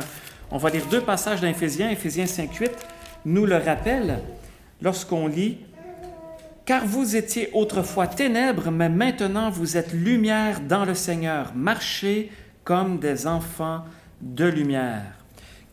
[0.53, 1.89] on va lire deux passages d'Éphésiens.
[1.89, 2.69] Éphésiens 5.8
[3.25, 4.19] nous le rappelle
[4.81, 5.57] lorsqu'on lit
[6.65, 11.53] Car vous étiez autrefois ténèbres, mais maintenant vous êtes lumière dans le Seigneur.
[11.55, 12.31] Marchez
[12.63, 13.83] comme des enfants
[14.21, 15.13] de lumière.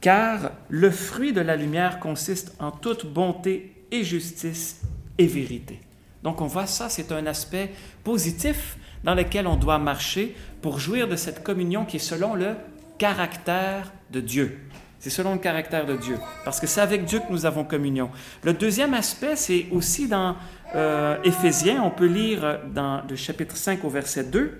[0.01, 4.81] Car le fruit de la lumière consiste en toute bonté et justice
[5.18, 5.81] et vérité.
[6.23, 7.73] Donc on voit ça, c'est un aspect
[8.05, 12.55] positif dans lequel on doit marcher pour jouir de cette communion qui est selon le
[12.99, 14.59] caractère de Dieu.
[15.01, 18.11] C'est selon le caractère de Dieu, parce que c'est avec Dieu que nous avons communion.
[18.43, 20.35] Le deuxième aspect, c'est aussi dans
[20.75, 24.59] euh, Éphésiens, on peut lire dans le chapitre 5 au verset 2,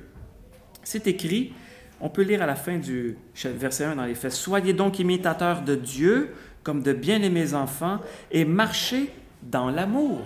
[0.85, 1.53] c'est écrit,
[2.01, 5.62] on peut lire à la fin du verset 1 dans les faits, Soyez donc imitateurs
[5.62, 7.98] de Dieu comme de bien-aimés enfants
[8.31, 9.11] et marchez
[9.42, 10.20] dans l'amour,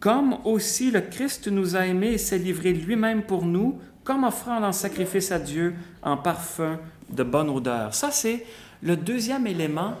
[0.00, 4.62] comme aussi le Christ nous a aimés et s'est livré lui-même pour nous, comme offrant
[4.62, 6.80] en sacrifice à Dieu en parfum
[7.10, 7.94] de bonne odeur.
[7.94, 8.44] Ça, c'est
[8.82, 9.94] le deuxième élément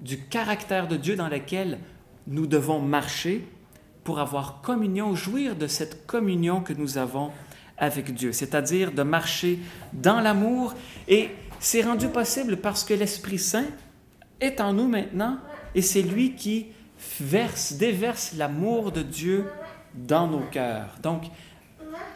[0.00, 1.78] du caractère de Dieu dans lequel
[2.26, 3.46] nous devons marcher
[4.04, 7.32] pour avoir communion, jouir de cette communion que nous avons
[7.76, 9.58] avec Dieu, c'est-à-dire de marcher
[9.92, 10.74] dans l'amour.
[11.08, 13.66] Et c'est rendu possible parce que l'Esprit Saint
[14.40, 15.38] est en nous maintenant
[15.74, 16.66] et c'est lui qui
[17.20, 19.46] verse, déverse l'amour de Dieu
[19.94, 20.98] dans nos cœurs.
[21.02, 21.24] Donc,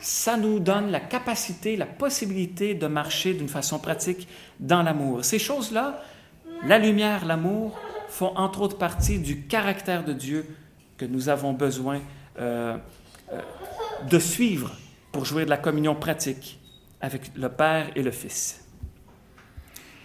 [0.01, 4.29] ça nous donne la capacité, la possibilité de marcher d'une façon pratique
[4.61, 5.25] dans l'amour.
[5.25, 6.03] Ces choses-là,
[6.67, 10.47] la lumière, l'amour, font entre autres partie du caractère de Dieu
[10.97, 12.01] que nous avons besoin
[12.39, 12.77] euh,
[13.33, 13.41] euh,
[14.09, 14.73] de suivre
[15.13, 16.59] pour jouer de la communion pratique
[17.01, 18.65] avec le Père et le Fils.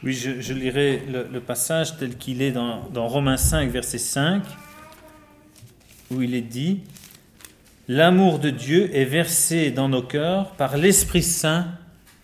[0.04, 4.44] Oui, je, lirai le, passage tel qu'il est dans, dans Romains 5, verset 5,
[6.12, 6.84] où il est dit,
[7.88, 11.68] L'amour de Dieu est versé dans nos cœurs par l'Esprit Saint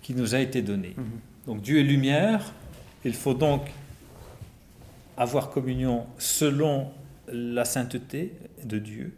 [0.02, 0.94] qui nous a été donné.
[0.96, 1.06] Mhm.
[1.48, 2.54] Donc Dieu est lumière,
[3.04, 3.70] il faut donc
[5.18, 6.92] avoir communion selon
[7.28, 9.14] la sainteté de Dieu.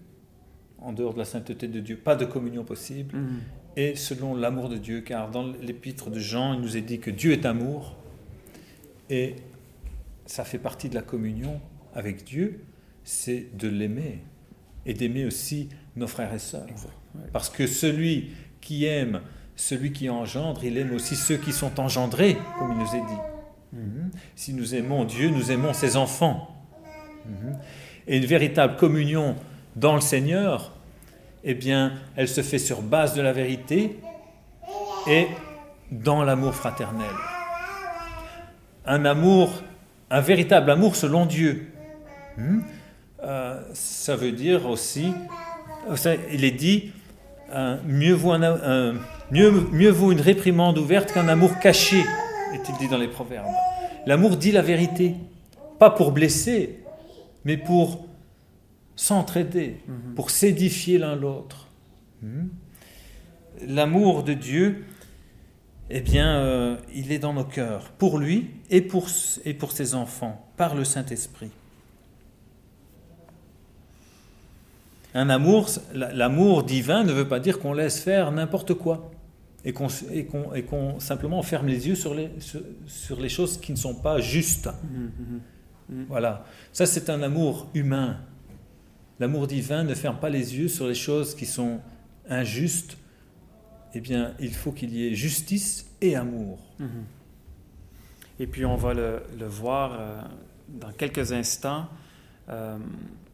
[0.79, 3.15] En dehors de la sainteté de Dieu, pas de communion possible.
[3.15, 3.39] Mhm.
[3.77, 7.11] Et selon l'amour de Dieu, car dans l'épître de Jean, il nous est dit que
[7.11, 7.95] Dieu est amour.
[9.09, 9.35] Et
[10.25, 11.61] ça fait partie de la communion
[11.93, 12.61] avec Dieu,
[13.03, 14.19] c'est de l'aimer
[14.85, 16.67] et d'aimer aussi nos frères et sœurs.
[17.33, 19.21] Parce que celui qui aime,
[19.55, 23.21] celui qui engendre, il aime aussi ceux qui sont engendrés, comme il nous est dit.
[23.73, 24.11] Mhm.
[24.35, 26.65] Si nous aimons Dieu, nous aimons ses enfants.
[27.25, 27.57] Mhm.
[28.07, 29.35] Et une véritable communion
[29.75, 30.73] dans le Seigneur,
[31.43, 33.99] eh bien, elle se fait sur base de la vérité
[35.07, 35.27] et
[35.91, 37.09] dans l'amour fraternel
[38.85, 39.61] un amour,
[40.09, 41.71] un véritable amour selon Dieu.
[42.37, 42.61] Hmm?
[43.23, 45.13] Euh, ça veut dire aussi,
[46.31, 46.91] il est dit,
[47.53, 51.99] euh, mieux, vaut mieux, mieux vaut une réprimande ouverte qu'un amour caché,
[52.53, 53.47] est-il dit dans les proverbes.
[54.05, 55.15] L'amour dit la vérité,
[55.79, 56.79] pas pour blesser,
[57.45, 58.05] mais pour
[58.95, 60.15] s'entraider, mhm.
[60.15, 61.67] pour s'édifier l'un l'autre.
[62.21, 62.47] Hmm?
[63.67, 64.85] L'amour de Dieu
[65.93, 69.07] eh bien, euh, il est dans nos cœurs, pour lui et pour,
[69.43, 71.51] et pour ses enfants, par le Saint-Esprit.
[75.13, 79.11] Un amour, l'amour divin ne veut pas dire qu'on laisse faire n'importe quoi
[79.63, 82.31] et qu'on simplement ferme les yeux sur les,
[82.87, 84.67] sur, les choses qui ne sont pas justes.
[84.67, 86.05] Mmh, mmh, mmh.
[86.07, 88.17] Voilà, ça c'est un amour humain.
[89.19, 91.79] L'amour divin ne ferme pas les yeux sur les choses qui sont
[92.27, 92.97] injustes
[93.93, 96.59] eh bien, il faut qu'il y ait justice et amour.
[98.39, 100.21] Et puis, on va le, voir euh,
[100.69, 101.87] dans quelques instants
[102.49, 102.77] euh,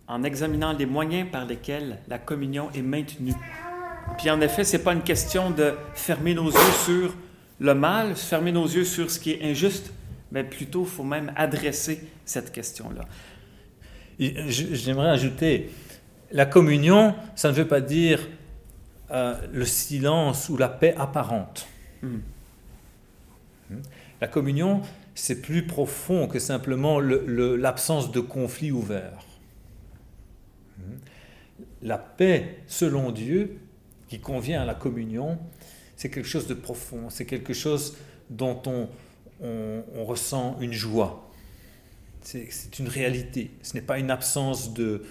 [0.08, 3.34] en examinant les moyens par lesquels la communion est maintenue.
[4.17, 7.15] Puis, en effet, ce n'est pas une question de fermer nos yeux sur
[7.60, 9.91] le mal, fermer nos yeux sur ce qui est injuste,
[10.32, 13.06] mais plutôt, il faut même adresser cette question-là.
[14.20, 15.72] J'aimerais ajouter,
[16.32, 18.20] la communion, ça ne veut pas dire
[19.12, 21.67] euh, le silence ou la paix apparente.
[22.02, 22.20] Hmm.
[23.70, 23.82] Hmm.
[24.22, 24.82] La communion,
[25.15, 29.27] c'est plus profond que simplement l'absence de conflit ouvert.
[31.82, 33.60] La paix, selon Dieu,
[34.08, 35.38] qui convient à la communion,
[35.96, 37.98] c'est quelque chose de profond, c'est quelque chose
[38.30, 38.90] dont on,
[39.42, 41.30] on, ressent une joie.
[42.22, 45.04] C'est une réalité, ce n'est pas une absence de,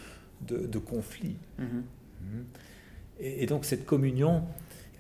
[0.42, 1.36] de, conflit.
[1.60, 2.42] Mm-hmm.
[3.20, 4.42] Et, donc cette communion,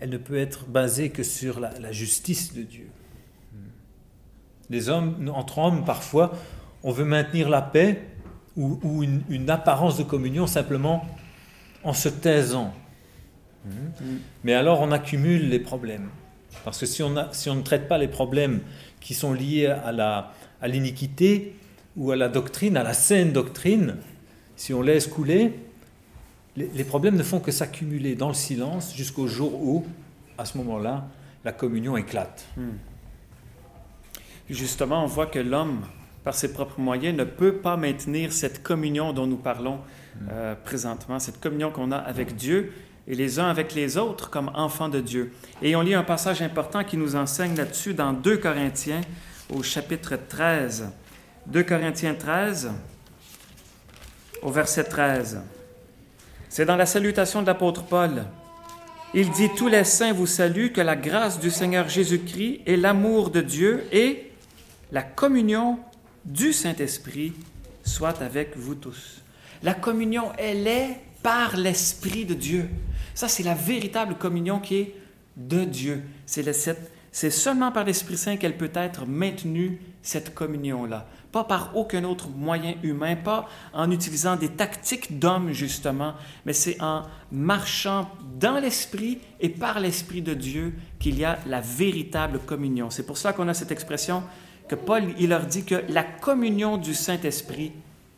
[0.00, 2.88] elle ne peut être basée que sur la, justice de Dieu.
[4.70, 6.32] Les hommes, entre hommes, parfois,
[6.82, 8.02] on veut maintenir la paix
[8.56, 11.04] ou, une, apparence de communion simplement
[11.86, 12.74] en se taisant.
[14.44, 16.08] Mais alors on accumule les problèmes.
[16.64, 18.60] Parce que si on, si on ne traite pas les problèmes
[19.00, 21.54] qui sont liés à l'iniquité
[21.96, 23.96] ou à la doctrine, à la saine doctrine,
[24.56, 25.54] si on laisse couler,
[26.56, 29.84] les, problèmes ne font que s'accumuler dans le silence jusqu'au jour où,
[30.38, 31.06] à ce moment-là,
[31.44, 32.46] la communion éclate.
[32.56, 32.78] Hmm.
[34.48, 35.82] Justement, on voit que l'homme,
[36.24, 40.05] par ses propres moyens, ne peut pas maintenir cette communion dont nous parlons hmm.
[40.30, 42.72] Euh, présentement, cette communion qu'on a avec Dieu
[43.08, 45.32] et les uns avec les autres comme enfants de Dieu.
[45.62, 49.00] Et on lit un passage important qui nous enseigne là-dessus dans 2 Corinthiens
[49.54, 50.90] au chapitre 13.
[51.46, 52.70] 2 Corinthiens 13
[54.42, 55.40] au verset 13.
[56.48, 58.24] C'est dans la salutation de l'apôtre Paul.
[59.14, 63.30] Il dit, Tous les saints vous saluent, que la grâce du Seigneur Jésus-Christ et l'amour
[63.30, 64.32] de Dieu et
[64.90, 65.78] la communion
[66.24, 67.32] du Saint-Esprit
[67.84, 69.22] soient avec vous tous.
[69.62, 72.68] La communion, elle est par l'Esprit de Dieu.
[73.14, 74.94] Ça, c'est la véritable communion qui est
[75.36, 76.02] de Dieu.
[76.26, 81.06] C'est seulement par l'Esprit Saint qu'elle peut être maintenue, cette communion-là
[81.36, 86.14] pas par aucun autre moyen humain, pas en utilisant des tactiques d'homme justement,
[86.46, 88.10] mais c'est en marchant
[88.40, 92.88] dans l'Esprit et par l'Esprit de Dieu qu'il y a la véritable communion.
[92.88, 94.22] C'est pour ça qu'on a cette expression
[94.66, 97.72] que Paul, il leur dit que la communion du Saint-Esprit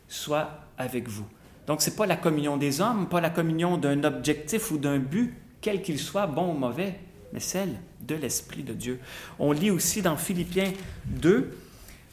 [0.07, 1.25] soit avec vous.
[1.67, 4.97] Donc, ce n'est pas la communion des hommes, pas la communion d'un objectif ou d'un
[4.97, 6.99] but, quel qu'il soit, bon ou mauvais,
[7.31, 8.99] mais celle de l'Esprit de Dieu.
[9.37, 10.71] On lit aussi dans Philippiens
[11.05, 11.55] 2,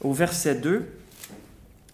[0.01, 0.87] au verset 2,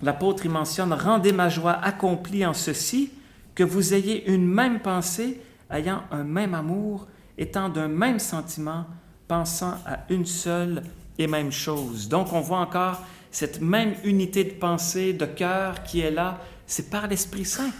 [0.02, 3.12] l'apôtre y mentionne Rendez ma joie accomplie en ceci,
[3.56, 5.40] que vous ayez une même pensée,
[5.72, 7.08] ayant un même amour,
[7.38, 8.86] étant d'un même sentiment,
[9.28, 10.84] pensant à une seule
[11.18, 12.10] et même chose.
[12.10, 13.02] Donc on voit encore
[13.32, 17.72] cette même unité de pensée, de cœur qui est là, c'est par l'Esprit Saint.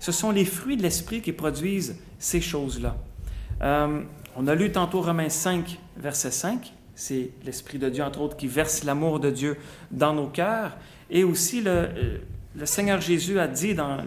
[0.00, 2.96] Ce sont les fruits de l'Esprit qui produisent ces choses-là.
[3.62, 4.02] Euh,
[4.36, 6.72] on a lu tantôt Romains 5, verset 5.
[6.94, 9.56] C'est l'Esprit de Dieu, entre autres, qui verse l'amour de Dieu
[9.90, 10.76] dans nos cœurs.
[11.10, 12.18] Et aussi, le, euh,
[12.54, 13.98] le Seigneur Jésus a dit dans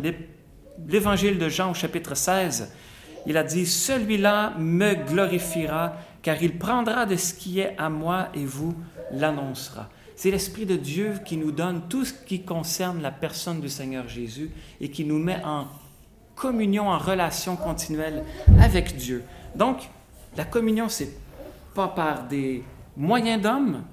[0.88, 2.71] l'Évangile de Jean au chapitre 16,
[3.25, 8.29] il a dit, Celui-là me glorifiera, car il prendra de ce qui est à moi
[8.33, 8.75] et vous
[9.11, 9.89] l'annoncera.
[10.16, 14.07] C'est l'Esprit de Dieu qui nous donne tout ce qui concerne la personne du Seigneur
[14.07, 14.49] Jésus
[14.80, 15.68] et qui nous met en
[16.36, 18.24] communion, en relation continuelle
[18.59, 19.24] avec Dieu.
[19.55, 19.89] Donc,
[20.38, 21.11] la communion, c'est
[21.74, 22.63] pas par des
[22.95, 23.84] moyens d'homme,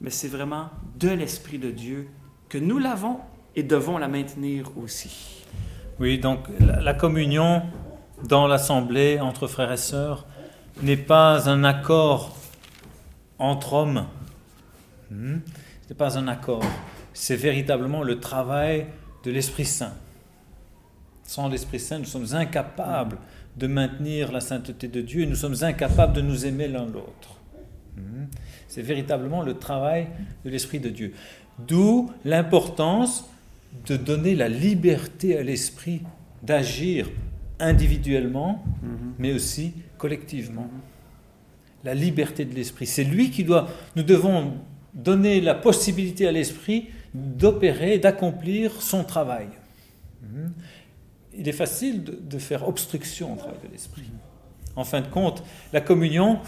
[0.00, 2.08] mais c'est vraiment de l'Esprit de Dieu
[2.48, 3.18] que nous l'avons
[3.54, 5.44] et devons la maintenir aussi.
[6.00, 7.62] Oui, donc la communion
[8.24, 10.26] dans l'assemblée entre frères et sœurs
[10.82, 12.36] n'est pas un accord
[13.38, 14.06] entre hommes.
[15.88, 16.62] Ce n'est pas un accord.
[17.14, 18.84] C'est véritablement le travail
[19.24, 19.94] de l'Esprit Saint.
[21.22, 23.16] Sans l'Esprit Saint, nous sommes incapables
[23.56, 27.40] de maintenir la sainteté de Dieu et nous sommes incapables de nous aimer l'un l'autre.
[27.96, 28.26] Hmm?
[28.66, 30.08] C'est véritablement le travail
[30.44, 31.14] de l'Esprit de Dieu.
[31.66, 33.26] D'où l'importance
[33.86, 36.02] de donner la liberté à l'Esprit
[36.42, 37.08] d'agir
[37.60, 39.14] individuellement, mhm.
[39.18, 40.68] mais aussi collectivement.
[41.82, 42.86] La liberté de l'Esprit.
[42.86, 43.68] C'est lui qui doit...
[43.96, 44.52] Nous devons
[44.94, 49.48] donner la possibilité à l'Esprit d'opérer, d'accomplir son travail.
[51.34, 54.10] Il est facile de, faire obstruction au travail de l'Esprit.
[54.76, 56.40] En fin de compte, la communion,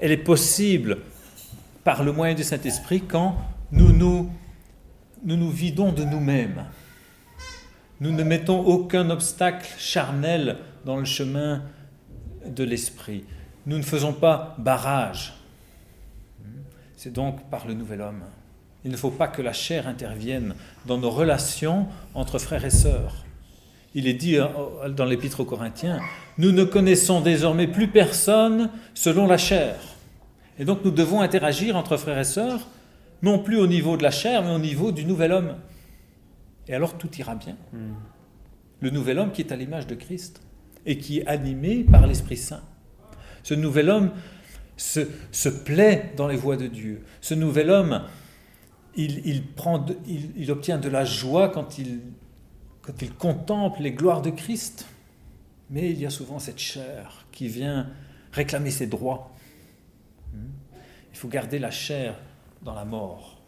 [0.00, 0.98] elle est possible
[1.84, 3.36] par le moyen du Saint-Esprit quand
[3.72, 4.30] nous nous,
[5.24, 6.64] nous nous vidons de nous-mêmes.
[8.00, 11.62] Nous ne mettons aucun obstacle charnel dans le chemin
[12.46, 13.24] de l'Esprit.
[13.66, 15.35] Nous ne faisons pas barrage.
[16.96, 18.22] C'est donc par le nouvel homme.
[18.84, 20.54] Il ne faut pas que la chair intervienne
[20.86, 23.24] dans nos relations entre frères et sœurs.
[23.94, 24.46] Il est dit euh,
[24.88, 26.00] dans l'Épître aux Corinthiens,
[26.38, 29.76] nous ne connaissons désormais plus personne selon la chair.
[30.58, 32.66] Et donc nous devons interagir entre frères et sœurs,
[33.22, 35.56] non plus au niveau de la chair, mais au niveau du nouvel homme.
[36.68, 37.56] Et alors tout ira bien.
[37.72, 37.94] Hmm.
[38.80, 40.40] Le nouvel homme qui est à l'image de Christ
[40.86, 42.62] et qui est animé par l'Esprit Saint.
[43.42, 44.10] Ce nouvel homme
[44.76, 47.02] se, plaît dans les voies de Dieu.
[47.20, 48.02] Ce nouvel homme,
[48.96, 49.42] il,
[50.48, 52.00] obtient de la joie quand il,
[52.82, 54.86] quand il contemple les gloires de Christ.
[55.70, 57.90] Mais il y a souvent cette chair qui vient
[58.32, 59.34] réclamer ses droits.
[60.32, 60.50] Hmm?
[61.12, 62.18] Il faut garder la chair
[62.62, 63.40] dans la mort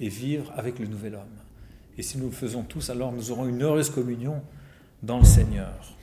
[0.00, 1.36] et vivre avec le nouvel homme.
[1.98, 4.42] Et si nous le faisons tous, alors nous aurons une heureuse communion
[5.02, 5.94] dans le Seigneur.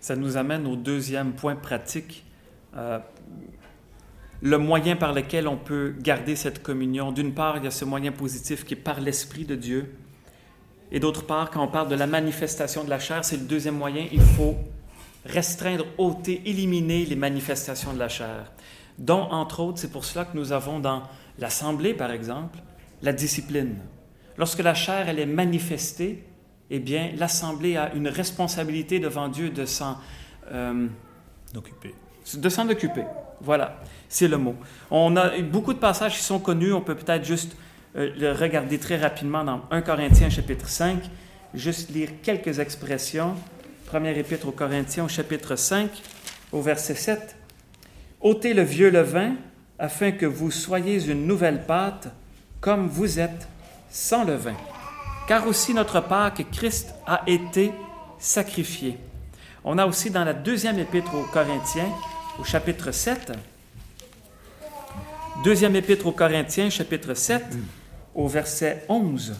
[0.00, 2.24] Ça nous amène au deuxième point pratique
[2.76, 2.98] euh,
[4.42, 7.10] le moyen par lequel on peut garder cette communion.
[7.10, 9.94] D'une part, il y a ce moyen positif qui est par l'Esprit de Dieu.
[10.92, 13.76] Et d'autre part, quand on parle de la manifestation de la chair, c'est le deuxième
[13.76, 14.56] moyen, il faut
[15.24, 18.52] restreindre, ôter, éliminer les manifestations de la chair.
[18.98, 21.02] Dont, entre autres, c'est pour cela que nous avons dans
[21.38, 22.58] l'Assemblée, par exemple,
[23.02, 23.76] la discipline.
[24.38, 26.24] Lorsque la chair, elle est manifestée,
[26.70, 29.96] eh bien, l'Assemblée a une responsabilité devant Dieu de s'en
[30.52, 30.86] euh,
[31.54, 31.94] occuper
[32.34, 33.04] de s'en occuper.
[33.40, 34.54] Voilà, c'est le mot.
[34.90, 37.56] On a beaucoup de passages qui sont connus, on peut peut-être juste
[37.96, 40.98] euh, le regarder très rapidement dans 1 Corinthiens chapitre 5,
[41.54, 43.34] juste lire quelques expressions.
[43.86, 45.90] Première épître aux Corinthiens au chapitre 5,
[46.52, 47.36] au verset 7.
[48.20, 49.34] ôtez le vieux levain
[49.78, 52.08] afin que vous soyez une nouvelle pâte
[52.60, 53.46] comme vous êtes
[53.90, 54.56] sans levain.
[55.28, 57.72] Car aussi notre Pâque, Christ a été
[58.18, 58.98] sacrifié.
[59.64, 61.90] On a aussi dans la deuxième épître aux Corinthiens,
[62.38, 63.32] au chapitre 7.
[65.42, 67.42] Deuxième épître aux Corinthiens, chapitre 7,
[68.14, 69.34] au verset 11.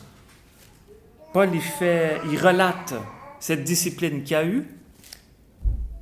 [1.33, 2.95] Paul y, fait, il relate
[3.41, 4.65] cette discipline qu'il a eue.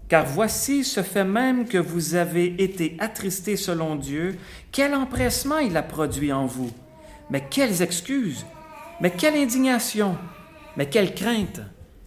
[0.08, 4.38] Car voici ce fait même que vous avez été attristés selon Dieu,
[4.70, 6.70] quel empressement il a produit en vous.
[7.30, 8.44] Mais quelles excuses,
[9.00, 10.16] mais quelle indignation,
[10.76, 11.60] mais quelle crainte,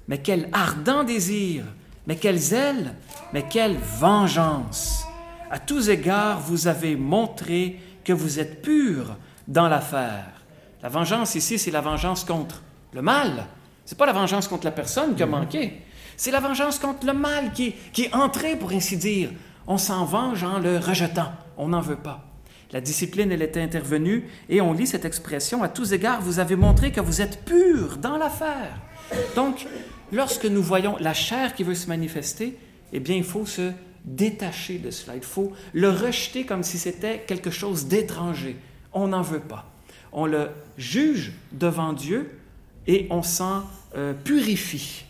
[0.07, 1.63] mais quel ardent désir,
[2.07, 2.95] mais quelle zèle,
[3.33, 5.05] mais quelle vengeance.
[5.51, 10.41] À tous égards, vous avez montré que vous êtes pur dans l'affaire.
[10.81, 13.45] La vengeance ici, c'est la vengeance contre le mal.
[13.85, 15.31] C'est pas la vengeance contre la personne qui a mhm.
[15.33, 15.81] manqué.
[16.15, 19.29] C'est la vengeance contre le mal qui, qui est entré, pour ainsi dire.
[19.67, 21.31] On s'en venge en le rejetant.
[21.57, 22.23] On n'en veut pas.
[22.71, 26.55] La discipline, elle était intervenue et on lit cette expression, à tous égards, vous avez
[26.55, 28.77] montré que vous êtes pur dans l'affaire.
[29.35, 29.65] Donc,
[30.11, 32.57] lorsque nous voyons la chair qui veut se manifester,
[32.93, 33.71] eh bien, il faut se
[34.05, 35.15] détacher de cela.
[35.15, 38.57] Il faut le rejeter comme si c'était quelque chose d'étranger.
[38.93, 39.69] On n'en veut pas.
[40.13, 42.39] On le juge devant Dieu
[42.87, 43.63] et on s'en
[43.95, 45.05] euh, purifie.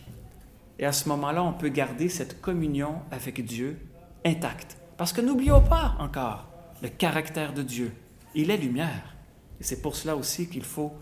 [0.80, 3.78] Et à ce moment-là, on peut garder cette communion avec Dieu
[4.24, 4.76] intacte.
[4.96, 6.46] Parce que n'oublions pas encore
[6.82, 7.92] le caractère de Dieu.
[8.34, 9.14] Il est lumière.
[9.60, 10.92] Et c'est pour cela aussi qu'il faut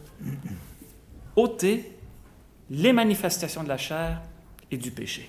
[1.34, 1.95] ôter
[2.70, 4.20] les manifestations de la chair
[4.70, 5.28] et du péché.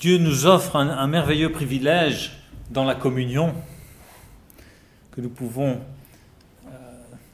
[0.00, 2.32] Dieu nous offre un, merveilleux privilège
[2.70, 3.54] dans la communion
[5.12, 5.80] que nous pouvons
[6.66, 6.70] euh,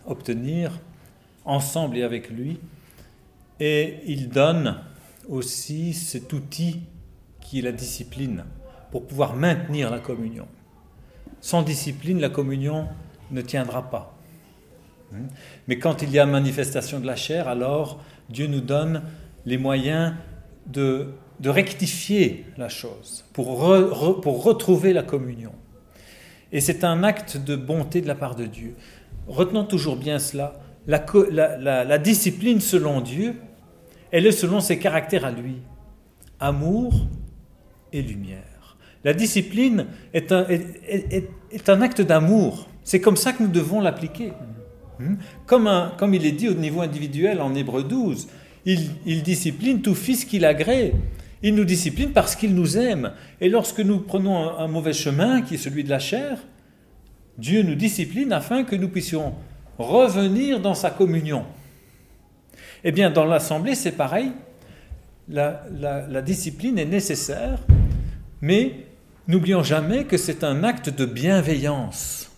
[0.06, 0.78] obtenir
[1.44, 2.60] ensemble et avec lui.
[3.58, 4.80] Et il donne
[5.28, 6.82] aussi cet outil
[7.40, 8.44] qui est la discipline
[8.92, 10.46] pour pouvoir maintenir la communion.
[11.40, 12.88] Sans discipline, la communion
[13.32, 14.11] ne tiendra pas.
[15.12, 15.26] Hmm?
[15.68, 19.02] Mais quand il y a manifestation de la chair, alors Dieu nous donne
[19.44, 20.14] les moyens
[20.66, 21.08] de,
[21.44, 25.52] rectifier la chose, pour, retrouver la communion.
[26.52, 28.76] Et c'est un acte de bonté de la part de Dieu.
[29.26, 30.54] Retenons toujours bien cela.
[30.86, 33.36] La, discipline selon Dieu,
[34.10, 35.56] elle est selon ses caractères à lui.
[36.38, 37.06] Amour
[37.92, 38.76] et lumière.
[39.04, 42.68] La discipline est un acte d'amour.
[42.84, 44.32] C'est comme ça que nous devons l'appliquer.
[45.02, 45.16] Hmm?
[45.46, 48.28] Comme, comme il est dit au niveau individuel en Hébreu 12,
[48.64, 50.94] il, discipline tout fils qu'il agrée.
[51.42, 53.12] Il nous discipline parce qu'il nous aime.
[53.40, 56.38] Et lorsque nous prenons un, mauvais chemin, qui est celui de la chair,
[57.38, 59.34] Dieu nous discipline afin que nous puissions
[59.78, 61.44] revenir dans sa communion.
[62.84, 64.30] Eh bien, dans l'Assemblée, c'est pareil.
[65.28, 67.58] La, discipline est nécessaire,
[68.40, 68.86] mais
[69.26, 72.30] n'oublions jamais que c'est un acte de bienveillance.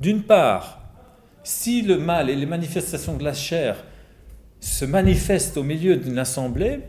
[0.00, 0.79] D'une part,
[1.42, 3.84] si le mal et les manifestations de la chair
[4.60, 6.80] se manifestent au milieu d'une assemblée,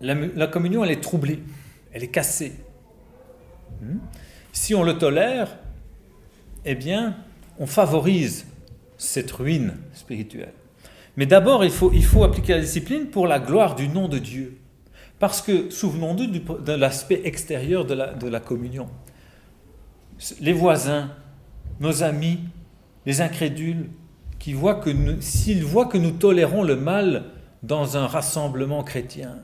[0.00, 1.40] la, communion, elle est troublée,
[1.92, 2.52] elle est cassée.
[3.80, 3.98] Hmm?
[4.52, 5.58] Si on le tolère,
[6.64, 7.16] eh bien,
[7.58, 8.46] on favorise
[8.96, 10.54] cette ruine spirituelle.
[11.16, 14.18] Mais d'abord, il faut, il faut appliquer la discipline pour la gloire du nom de
[14.18, 14.58] Dieu.
[15.18, 18.88] Parce que, souvenons-nous de l'aspect extérieur de la, de la communion
[20.40, 21.10] les voisins,
[21.82, 22.38] nos amis,
[23.06, 23.90] les incrédules,
[24.38, 27.24] qui voient que s'ils voient que nous tolérons le mal
[27.62, 29.40] dans un rassemblement chrétien,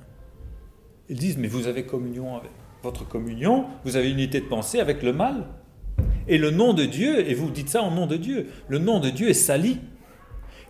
[1.08, 2.50] ils disent mais vous avez communion avec
[2.82, 5.46] votre communion, vous avez unité de pensée avec le mal.
[6.28, 9.00] Et le nom de Dieu, et vous dites ça en nom de Dieu, le nom
[9.00, 9.78] de Dieu est sali.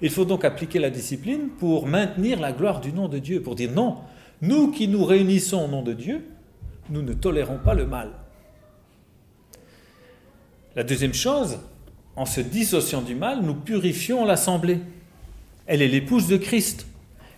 [0.01, 3.57] Il faut donc appliquer la discipline pour maintenir la gloire du nom de Dieu, pour
[3.57, 3.99] dire non,
[4.41, 6.25] nous qui nous réunissons au nom de Dieu,
[6.89, 8.13] nous ne tolérons pas le mal.
[10.79, 11.59] La deuxième chose,
[12.15, 14.79] en se dissociant du mal, nous purifions l'assemblée.
[15.67, 16.87] Elle est l'épouse de Christ.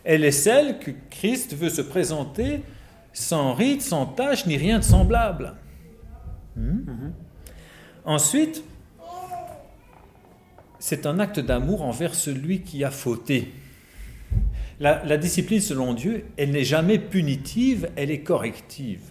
[0.05, 2.61] Elle est celle que Christ veut se présenter
[3.14, 5.55] sans rite, sans tache, ni rien de semblable.
[6.55, 7.12] Hmm?
[8.05, 8.62] Ensuite,
[10.78, 13.55] c'est un acte d'amour envers celui qui a fauté.
[14.80, 19.09] La, la discipline, selon Dieu, elle n'est jamais punitive, elle est corrective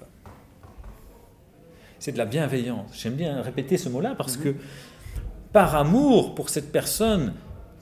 [2.00, 2.92] c'est de la bienveillance.
[2.94, 4.44] J'aime bien répéter ce mot-là parce mhm.
[4.44, 4.56] que
[5.52, 7.34] par amour pour cette personne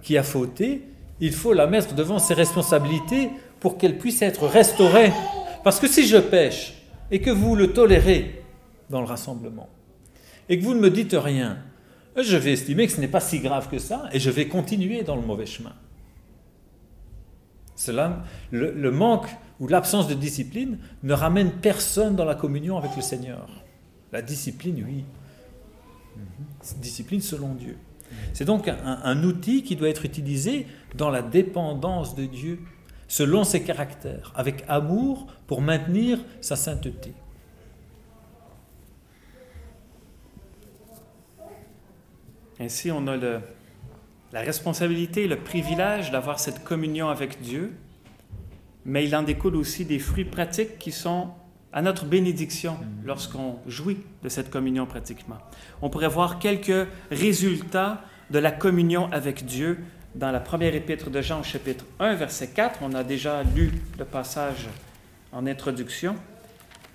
[0.01, 0.83] qui a fauté,
[1.19, 5.11] il faut la mettre devant ses responsabilités pour qu'elle puisse être restaurée.
[5.63, 6.73] Parce que si je pêche
[7.11, 8.43] et que vous le tolérez
[8.89, 9.69] dans le rassemblement
[10.49, 11.57] et que vous ne me dites rien,
[12.15, 15.03] je vais estimer que ce n'est pas si grave que ça et je vais continuer
[15.03, 15.73] dans le mauvais chemin.
[17.75, 19.27] Cela, le, le manque
[19.59, 23.47] ou l'absence de discipline ne ramène personne dans la communion avec le Seigneur.
[24.11, 25.03] La discipline, oui.
[26.15, 26.81] Mhm.
[26.81, 27.77] Discipline selon Dieu.
[28.33, 32.59] C'est donc un, outil qui doit être utilisé dans la dépendance de Dieu,
[33.07, 37.13] selon ses caractères, avec amour pour maintenir sa sainteté.
[42.59, 43.41] Ainsi, on a le,
[44.31, 47.73] la responsabilité, le privilège d'avoir cette communion avec Dieu,
[48.85, 51.29] mais il en découle aussi des fruits pratiques qui sont
[51.77, 52.75] à notre bénédiction
[53.05, 55.37] lorsqu'on jouit de cette communion pratiquement.
[55.83, 58.01] On pourrait voir quelques résultats
[58.31, 59.77] de la communion avec Dieu
[60.15, 62.79] dans la première épître de Jean, chapitre 1, verset 4.
[62.81, 64.65] On a déjà lu le passage
[65.31, 66.15] en introduction.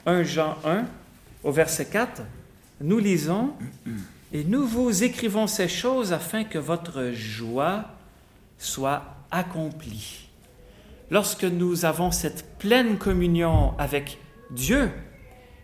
[0.05, 0.85] 1 Jean 1,
[1.45, 2.23] au verset 4,
[2.81, 3.53] nous lisons,
[4.33, 7.85] Et nous vous écrivons ces choses afin que votre joie
[8.59, 10.27] soit accomplie.
[11.09, 14.19] Lorsque nous avons cette pleine communion avec
[14.53, 14.91] Dieu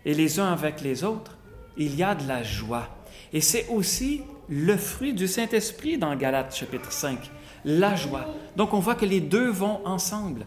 [0.05, 1.37] et les uns avec les autres,
[1.77, 2.87] il y a de la joie.
[3.31, 7.17] Et c'est aussi le fruit du Saint-Esprit dans Galates chapitre 5,
[7.65, 8.25] la joie.
[8.57, 10.45] Donc on voit que les deux vont ensemble.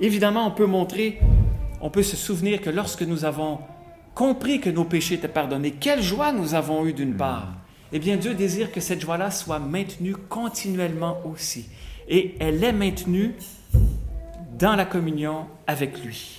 [0.00, 1.20] Évidemment, on peut montrer
[1.80, 3.60] on peut se souvenir que lorsque nous avons
[4.14, 7.54] compris que nos péchés étaient pardonnés, quelle joie nous avons eue d'une part.
[7.92, 11.68] Eh bien, Dieu désire que cette joie-là soit maintenue continuellement aussi.
[12.08, 13.34] Et elle est maintenue
[14.58, 16.37] dans la communion avec lui.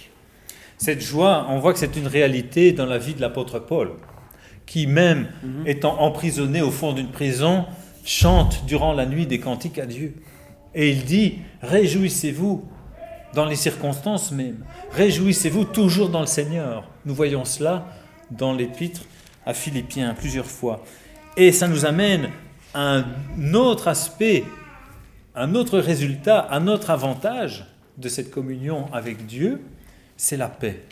[0.80, 3.92] Cette joie, on voit que c'est une réalité dans la vie de l'apôtre Paul,
[4.66, 5.68] qui même Mhm.
[5.68, 7.66] étant emprisonné au fond d'une prison,
[8.06, 10.16] chante durant la nuit des cantiques à Dieu.
[10.74, 12.64] Et il dit, réjouissez-vous
[13.34, 16.90] dans les circonstances même, réjouissez-vous toujours dans le Seigneur.
[17.06, 17.86] Nous voyons cela
[18.32, 19.02] dans l'épître
[19.46, 20.84] à Philippiens plusieurs fois.
[21.36, 22.30] Et ça nous amène
[22.74, 24.46] à un autre aspect,
[25.36, 27.66] un autre résultat, un autre avantage
[27.98, 29.62] de cette communion avec Dieu,
[30.20, 30.84] c'est la paix.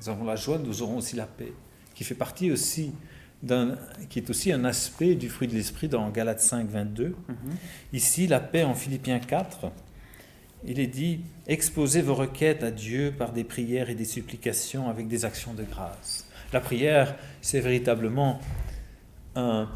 [0.00, 1.52] Nous avons la joie, nous aurons aussi la paix,
[1.94, 2.92] qui fait partie aussi
[3.40, 3.76] d'un,
[4.10, 7.14] qui est aussi un aspect du fruit de l'esprit dans Galates 5, 22.
[7.92, 9.70] Ici, la paix en Philippiens 4,
[10.64, 15.06] il est dit exposez vos requêtes à Dieu par des prières et des supplications avec
[15.06, 16.26] des actions de grâce.
[16.52, 18.40] La prière, c'est véritablement
[19.36, 19.68] un,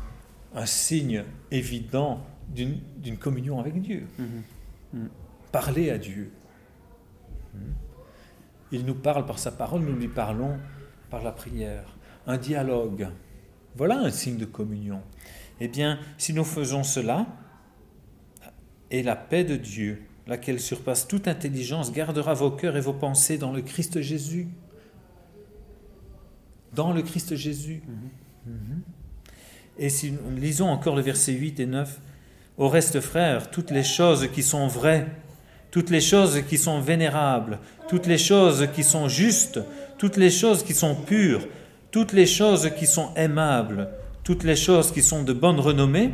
[0.56, 1.22] un signe
[1.52, 4.08] évident d'une, d'une communion avec Dieu.
[5.52, 6.32] Parler à Dieu.
[8.72, 10.58] Il nous parle par sa parole, nous lui parlons
[11.10, 11.96] par la prière.
[12.26, 13.08] Un dialogue.
[13.76, 15.02] Voilà un signe de communion.
[15.60, 17.26] Eh bien, si nous faisons cela,
[18.90, 23.38] et la paix de Dieu, laquelle surpasse toute intelligence, gardera vos cœurs et vos pensées
[23.38, 24.48] dans le Christ Jésus.
[26.74, 27.82] Dans le Christ Jésus.
[29.78, 32.00] Et si nous lisons encore le verset 8 et 9,
[32.58, 35.06] Au reste, frères, toutes les choses qui sont vraies,
[35.70, 37.58] toutes les choses qui sont vénérables,
[37.88, 39.60] toutes les choses qui sont justes,
[39.98, 41.46] toutes les choses qui sont pures,
[41.90, 43.88] toutes les choses qui sont aimables,
[44.24, 46.12] toutes les choses qui sont de bonne renommée,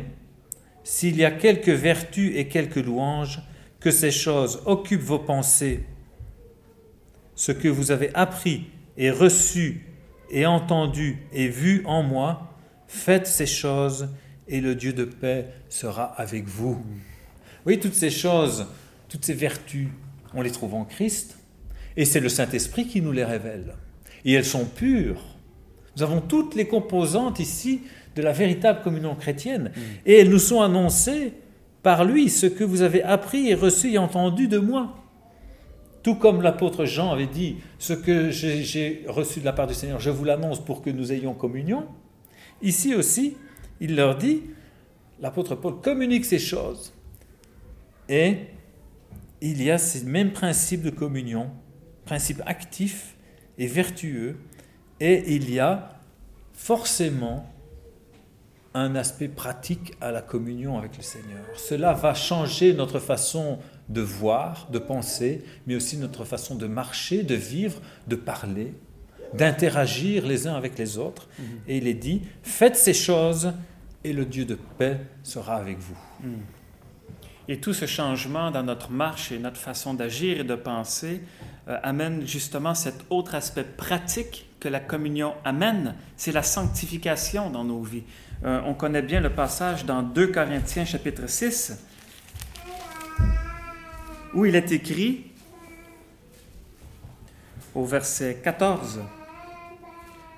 [0.83, 3.41] s'il y a quelque vertu et quelque louange,
[3.79, 5.83] que ces choses occupent vos pensées.
[7.35, 9.85] Ce que vous avez appris et reçu
[10.31, 12.53] et entendu et vu en moi,
[12.87, 14.09] faites ces choses
[14.47, 16.83] et le Dieu de paix sera avec vous.
[17.65, 18.65] Oui, toutes ces choses,
[19.09, 19.87] toutes ces vertus,
[20.33, 21.37] on les trouve en Christ
[21.95, 23.75] et c'est le Saint-Esprit qui nous les révèle.
[24.25, 25.21] Et elles sont pures.
[25.95, 27.81] Nous avons toutes les composantes ici
[28.15, 29.71] de la véritable communion chrétienne
[30.05, 31.33] et elles nous sont annoncées
[31.83, 34.95] par lui, ce que vous avez appris et reçu et entendu de moi.
[36.03, 39.73] Tout comme l'apôtre Jean avait dit, ce que j'ai- j'ai reçu de la part du
[39.73, 41.85] Seigneur, je vous l'annonce pour que nous ayons communion.
[42.61, 43.35] Ici aussi,
[43.79, 44.41] il leur dit,
[45.21, 46.93] l'apôtre Paul communique ces choses.
[48.09, 48.37] Et
[49.41, 51.49] il y a ces mêmes principes de communion,
[52.05, 53.15] principes actifs
[53.57, 54.37] et vertueux,
[54.99, 55.99] et il y a
[56.53, 57.51] forcément
[58.73, 61.43] un aspect pratique à la communion avec le Seigneur.
[61.55, 63.59] Cela va changer notre façon
[63.89, 68.73] de voir, de penser, mais aussi notre façon de marcher, de vivre, de parler,
[69.33, 71.27] d'interagir les uns avec les autres.
[71.67, 73.53] Et il est dit, faites ces choses
[74.03, 75.97] et le Dieu de paix sera avec vous.
[77.49, 81.21] Et tout ce changement dans notre marche et notre façon d'agir et de penser
[81.69, 87.63] euh, amène justement cet autre aspect pratique que la communion amène, c'est la sanctification dans
[87.63, 88.03] nos vies.
[88.43, 91.85] Euh, on connaît bien le passage dans 2 Corinthiens chapitre 6,
[94.33, 95.27] où il est écrit
[97.73, 99.01] au verset 14,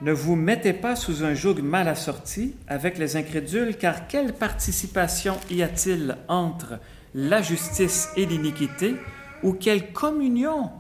[0.01, 5.38] Ne vous mettez pas sous un joug mal assorti avec les incrédules, car quelle participation
[5.49, 6.80] y a-t-il entre
[7.14, 8.95] la justice et l'iniquité,
[9.43, 10.72] ou quelle communion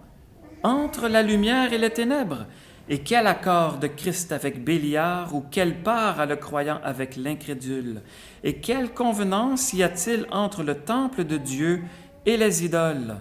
[0.63, 2.45] entre la lumière et les ténèbres
[2.89, 8.01] Et quel accord de Christ avec Béliard ou quelle part a le croyant avec l'incrédule
[8.43, 11.81] Et quelle convenance y a-t-il entre le temple de Dieu
[12.25, 13.17] et les idoles?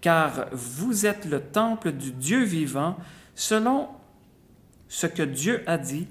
[0.00, 2.96] Car vous êtes le temple du Dieu vivant,
[3.34, 3.88] selon
[4.88, 6.06] ce que Dieu a dit,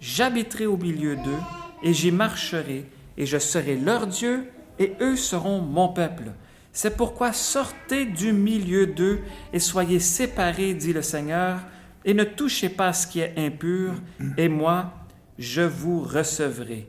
[0.00, 1.42] j'habiterai au milieu d'eux
[1.82, 4.50] et j'y marcherai et je serai leur Dieu
[4.80, 6.32] et eux seront mon peuple.
[6.72, 9.20] C'est pourquoi sortez du milieu d'eux
[9.52, 11.60] et soyez séparés, dit le Seigneur,
[12.04, 13.92] et ne touchez pas ce qui est impur,
[14.38, 14.92] et moi,
[15.38, 16.88] je vous recevrai.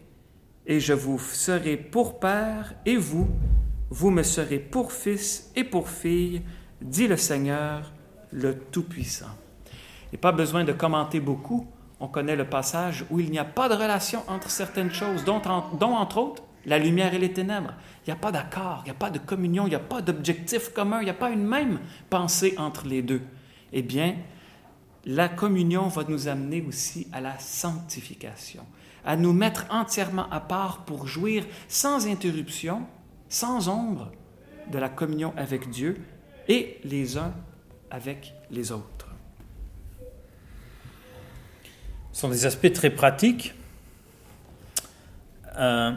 [0.66, 3.28] Et je vous serai pour père, et vous,
[3.90, 6.42] vous me serez pour fils et pour fille,
[6.82, 7.92] dit le Seigneur,
[8.32, 9.36] le Tout-Puissant.
[10.14, 11.68] Et pas besoin de commenter beaucoup.
[12.00, 15.42] On connaît le passage où il n'y a pas de relation entre certaines choses, dont,
[15.78, 17.74] dont, entre autres la lumière et les ténèbres.
[18.06, 20.02] Il n'y a pas d'accord, il n'y a pas de communion, il n'y a pas
[20.02, 23.22] d'objectif commun, il n'y a pas une même pensée entre les deux.
[23.74, 24.16] Eh bien,
[25.06, 28.66] la communion va nous amener aussi à la sanctification,
[29.06, 32.86] à nous mettre entièrement à part pour jouir sans interruption,
[33.30, 34.12] sans ombre
[34.72, 35.98] de la communion avec Dieu
[36.48, 37.34] et les uns
[37.90, 39.08] avec les autres.
[42.12, 43.54] Ce sont des aspects très pratiques.
[45.58, 45.94] Euh,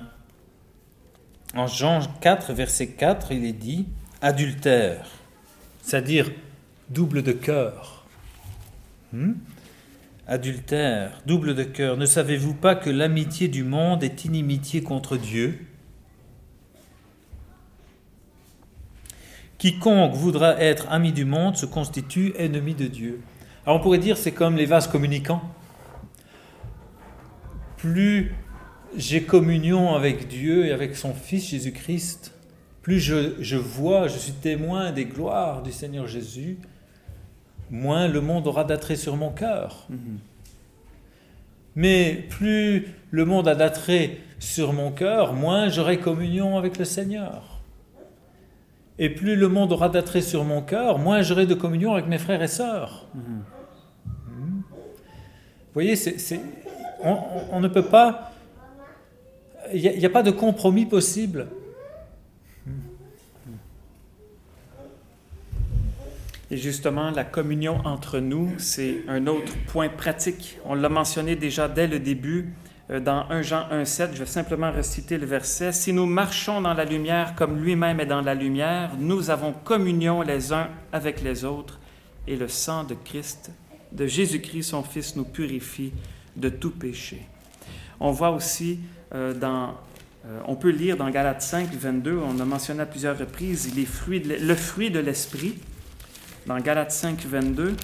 [1.54, 3.86] en Jean 4, verset 4, il est dit
[4.20, 5.06] adultère,
[5.82, 6.30] c'est-à-dire
[6.90, 8.06] double de cœur.
[9.12, 9.34] Hmm?
[10.26, 11.96] Adultère, double de cœur.
[11.96, 15.66] Ne savez-vous pas que l'amitié du monde est inimitié contre Dieu?
[19.58, 23.20] Quiconque voudra être ami du monde se constitue ennemi de Dieu.
[23.64, 25.42] Alors on pourrait dire c'est comme les vases communicants.
[27.76, 28.34] Plus
[28.96, 32.32] j'ai communion avec Dieu et avec son Fils Jésus-Christ,
[32.82, 36.58] plus je, vois, je suis témoin des gloires du Seigneur Jésus,
[37.70, 39.86] moins le monde aura d'attrait sur mon cœur.
[39.88, 40.18] Mhm.
[41.76, 47.60] Mais plus le monde a d'attrait sur mon cœur, moins j'aurai communion avec le Seigneur.
[48.98, 52.18] Et plus le monde aura d'attrait sur mon cœur, moins j'aurai de communion avec mes
[52.18, 53.08] frères et sœurs.
[53.14, 53.22] Mhm.
[54.26, 54.62] Hmm.
[54.68, 55.94] Vous voyez,
[57.02, 58.33] on, ne peut pas...
[59.72, 61.48] Il n'y a, pas de compromis possible.
[66.50, 70.58] Et justement, la communion entre nous, c'est un autre point pratique.
[70.64, 72.52] On l'a mentionné déjà dès le début
[72.90, 74.10] euh, dans 1 Jean 1,7.
[74.12, 75.72] Je vais simplement reciter le verset.
[75.72, 80.22] Si nous marchons dans la lumière comme lui-même est dans la lumière, nous avons communion
[80.22, 81.80] les uns avec les autres
[82.26, 83.50] et le sang de Christ,
[83.92, 85.92] de Jésus-Christ, son Fils, nous purifie
[86.36, 87.22] de tout péché.
[88.00, 88.80] On voit aussi
[89.14, 89.74] dans
[90.26, 93.84] euh, on peut lire dans Galates 5, 22, on a mentionné à plusieurs reprises les
[93.84, 95.58] fruits le fruit de l'esprit.
[96.46, 97.74] Dans Galates 5, 22,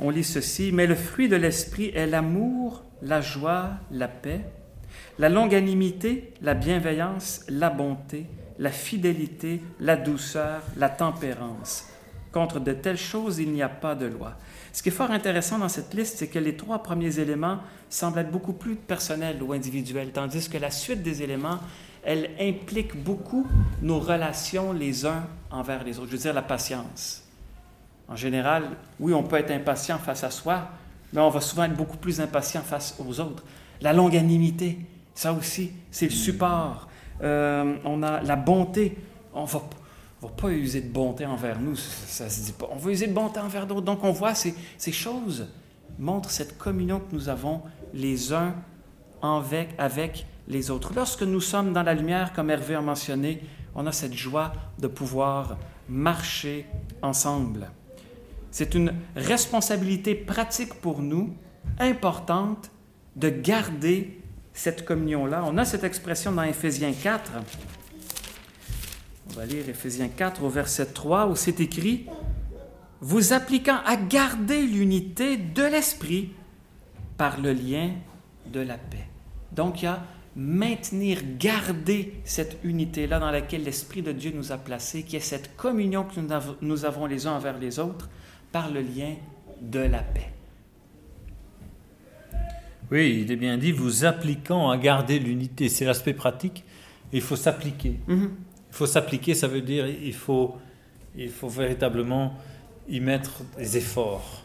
[0.00, 4.40] on lit ceci, Mais le fruit de l'Esprit est l'amour, la joie, la paix,
[5.18, 8.26] la longanimité, la bienveillance, la bonté,
[8.58, 11.88] la fidélité, la douceur, la tempérance.
[12.32, 14.36] Contre de telles choses, il n'y a pas de loi.
[14.78, 17.58] Ce qui est fort intéressant dans cette liste, c'est que les trois premiers éléments
[17.90, 21.58] semblent être beaucoup plus personnels ou individuels, tandis que la suite des éléments,
[22.04, 23.44] elle implique beaucoup
[23.82, 26.06] nos relations les uns envers les autres.
[26.12, 27.24] Je veux dire la patience,
[28.06, 28.68] en général,
[29.00, 30.68] oui, on peut être impatient face à soi,
[31.12, 33.42] mais on va souvent être beaucoup plus impatient face aux autres.
[33.80, 34.78] La longanimité,
[35.12, 36.88] ça aussi, c'est le support.
[37.20, 38.96] Euh, on a la bonté.
[39.34, 39.60] On va,
[40.26, 42.68] va pas user de bonté envers nous, ça, se dit pas.
[42.72, 43.82] On va user de bonté envers d'autres.
[43.82, 45.46] Donc on voit ces, ces choses
[45.98, 47.62] montrent cette communion que nous avons
[47.94, 48.54] les uns
[49.22, 50.92] avec, avec les autres.
[50.94, 53.42] Lorsque nous sommes dans la lumière, comme Hervé a mentionné,
[53.74, 55.56] on a cette joie de pouvoir
[55.88, 56.66] marcher
[57.02, 57.70] ensemble.
[58.50, 61.34] C'est une responsabilité pratique pour nous,
[61.78, 62.70] importante,
[63.16, 64.20] de garder
[64.52, 65.44] cette communion-là.
[65.46, 67.32] On a cette expression dans Éphésiens 4.
[69.38, 72.06] On va lire Éphésiens 4 au verset 3 où c'est écrit
[73.00, 76.30] Vous appliquant à garder l'unité de l'esprit
[77.16, 77.92] par le lien
[78.52, 79.06] de la paix.
[79.52, 80.02] Donc il y a
[80.34, 85.54] maintenir, garder cette unité-là dans laquelle l'Esprit de Dieu nous a placés, qui est cette
[85.56, 86.18] communion que
[86.60, 88.10] nous avons les uns envers les autres,
[88.50, 89.14] par le lien
[89.62, 90.32] de la paix.
[92.90, 96.64] Oui, il est bien dit, vous appliquant à garder l'unité, c'est l'aspect pratique,
[97.12, 98.00] il faut s'appliquer.
[98.08, 98.30] Mhm.
[98.30, 98.47] Il
[98.78, 100.56] faut s'appliquer, ça veut dire il faut,
[101.16, 102.34] il faut véritablement
[102.88, 104.44] y mettre des efforts.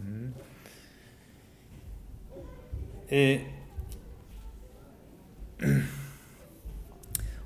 [0.00, 0.32] Mhm.
[3.10, 3.40] Et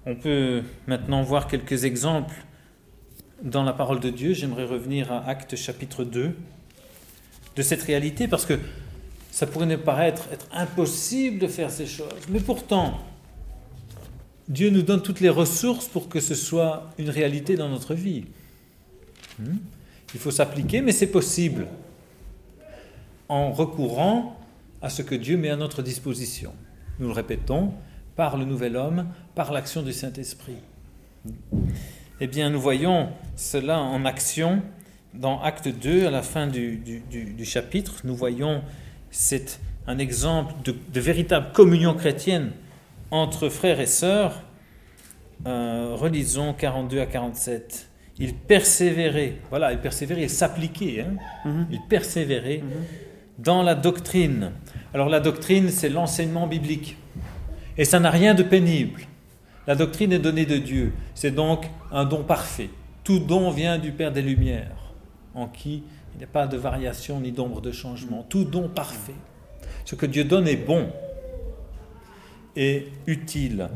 [0.06, 2.34] on peut maintenant voir quelques exemples
[3.42, 6.36] dans la parole de Dieu, j'aimerais revenir à Actes chapitre 2,
[7.56, 8.60] de cette réalité, parce que
[9.32, 12.28] ça pourrait ne paraître être impossible de faire ces choses.
[12.28, 13.00] Mais pourtant,
[14.52, 18.26] Dieu nous donne toutes les ressources pour que ce soit une réalité dans notre vie.
[19.38, 19.56] Hmm?
[20.12, 21.66] Il faut s'appliquer, mais c'est possible
[23.30, 24.38] en recourant
[24.82, 26.52] à ce que Dieu met à notre disposition.
[26.98, 27.72] Nous le répétons,
[28.14, 30.56] par le nouvel homme, par l'action du Saint-Esprit.
[32.20, 34.60] Eh bien, nous voyons cela en action
[35.14, 36.82] dans Acte 2, à la fin du,
[37.44, 38.02] chapitre.
[38.04, 38.62] Nous voyons
[39.10, 42.50] c'est un exemple de, véritable communion chrétienne
[43.12, 44.42] entre frères et sœurs.
[45.46, 47.88] Euh, relisons 42 à 47.
[48.18, 51.16] Il persévérait, voilà, il persévérait, il s'appliquait, hein.
[51.46, 51.66] mm-hmm.
[51.70, 53.42] il persévérait mm-hmm.
[53.42, 54.52] dans la doctrine.
[54.92, 56.96] Alors la doctrine, c'est l'enseignement biblique.
[57.78, 59.02] Et ça n'a rien de pénible.
[59.66, 60.92] La doctrine est donnée de Dieu.
[61.14, 62.70] C'est donc un don parfait.
[63.04, 64.92] Tout don vient du Père des Lumières,
[65.34, 65.82] en qui
[66.14, 68.24] il n'y a pas de variation ni d'ombre de changement.
[68.28, 69.14] Tout don parfait.
[69.84, 70.88] Ce que Dieu donne est bon
[72.56, 73.68] et utile.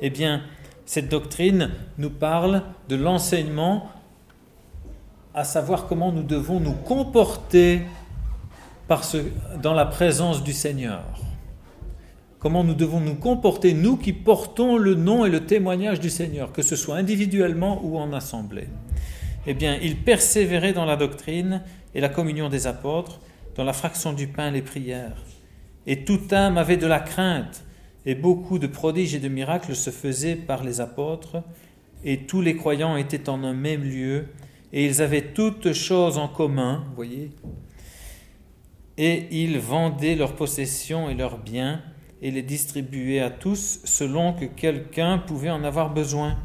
[0.00, 0.42] Eh bien,
[0.86, 3.90] cette doctrine nous parle de l'enseignement
[5.34, 7.82] à savoir comment nous devons nous comporter
[9.62, 11.04] dans la présence du Seigneur.
[12.38, 16.52] Comment nous devons nous comporter, nous qui portons le nom et le témoignage du Seigneur,
[16.52, 18.68] que ce soit individuellement ou en assemblée.
[19.46, 21.62] Eh bien, il persévérait dans la doctrine
[21.94, 23.20] et la communion des apôtres,
[23.56, 25.22] dans la fraction du pain et les prières.
[25.86, 27.64] Et toute âme avait de la crainte,
[28.06, 31.42] et beaucoup de prodiges et de miracles se faisaient par les apôtres,
[32.04, 34.26] et tous les croyants étaient en un même lieu,
[34.72, 37.30] et ils avaient toutes choses en commun, vous voyez,
[38.98, 41.80] et ils vendaient leurs possessions et leurs biens,
[42.20, 46.38] et les distribuaient à tous selon que quelqu'un pouvait en avoir besoin.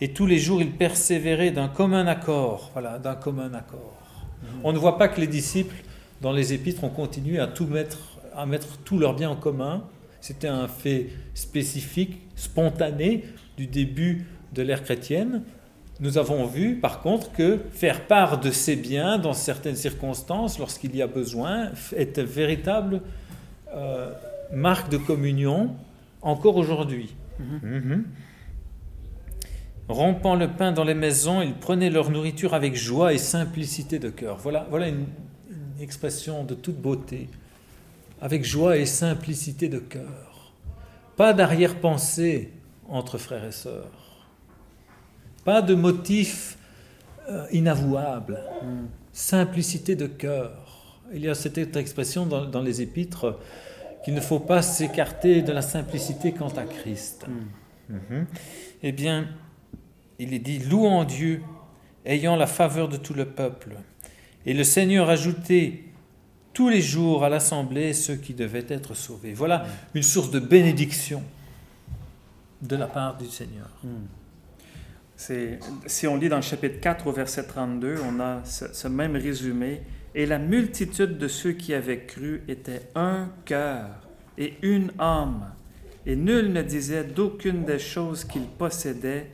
[0.00, 2.70] Et tous les jours, ils persévéraient d'un commun accord.
[2.72, 3.98] Voilà, d'un commun accord.
[4.42, 4.48] Mhm.
[4.64, 5.76] On ne voit pas que les disciples,
[6.22, 9.84] dans les épîtres, ont continué à tout mettre, à mettre tous leurs biens en commun.
[10.20, 13.24] C'était un fait spécifique, spontané
[13.56, 15.42] du début de l'ère chrétienne.
[16.00, 20.96] Nous avons vu, par contre, que faire part de ces biens dans certaines circonstances, lorsqu'il
[20.96, 23.02] y a besoin, est une véritable
[23.74, 24.12] euh,
[24.52, 25.74] marque de communion
[26.22, 27.14] encore aujourd'hui.
[27.38, 27.60] Mhm.
[27.62, 28.04] Mhm.
[29.88, 34.08] Rompant le pain dans les maisons, ils prenaient leur nourriture avec joie et simplicité de
[34.08, 34.36] cœur.
[34.38, 35.06] Voilà, voilà une,
[35.80, 37.28] expression de toute beauté.
[38.20, 40.52] Avec joie et simplicité de cœur.
[41.16, 42.52] Pas d'arrière-pensée
[42.88, 44.26] entre frères et sœurs.
[45.44, 46.58] Pas de motif
[47.28, 48.40] euh, inavouable.
[49.12, 51.00] Simplicité de cœur.
[51.12, 53.38] Il y a cette expression dans, les épîtres
[54.04, 57.26] qu'il ne faut pas s'écarter de la simplicité quant à Christ.
[57.88, 58.26] Mhm.
[58.82, 59.28] Eh bien,
[60.18, 61.42] il est dit louant Dieu,
[62.04, 63.76] ayant la faveur de tout le peuple.
[64.46, 65.84] Et le Seigneur ajoutait
[66.52, 69.32] tous les jours à l'assemblée ceux qui devaient être sauvés.
[69.32, 71.22] Voilà une source de bénédiction
[72.62, 73.68] de la part du Seigneur.
[75.16, 79.16] C'est, si on lit dans le chapitre 4 au verset 32, on a ce, même
[79.16, 79.82] résumé.
[80.14, 83.86] Et la multitude de ceux qui avaient cru était un cœur
[84.38, 85.52] et une âme.
[86.06, 89.26] Et nul ne disait d'aucune des choses qu'il possédait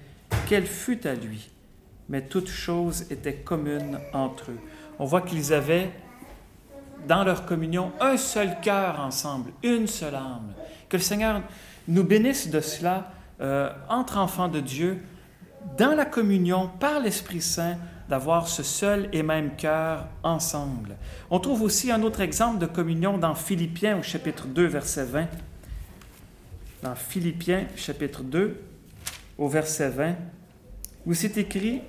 [0.49, 1.51] qu'elle fût à lui,
[2.09, 4.59] mais toute chose était commune entre eux.
[4.99, 5.91] On voit qu'ils avaient
[7.07, 10.53] dans leur communion un seul cœur ensemble, une seule âme.
[10.89, 11.43] Que le Seigneur
[11.89, 15.03] nous bénisse de cela euh, entre enfants de Dieu,
[15.77, 17.77] dans la communion, par l'Esprit Saint,
[18.09, 20.97] d'avoir ce seul et même cœur ensemble.
[21.31, 25.27] On trouve aussi un autre exemple de communion dans Philippiens au chapitre 2, verset 20.
[26.83, 28.61] Dans Philippiens chapitre 2,
[29.39, 30.15] au verset 20,
[31.05, 31.81] où c'est écrit,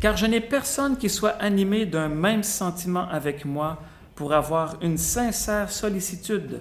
[0.00, 3.80] Car je n'ai personne qui soit animé d'un même sentiment avec moi
[4.20, 6.60] pour avoir une sincère sollicitude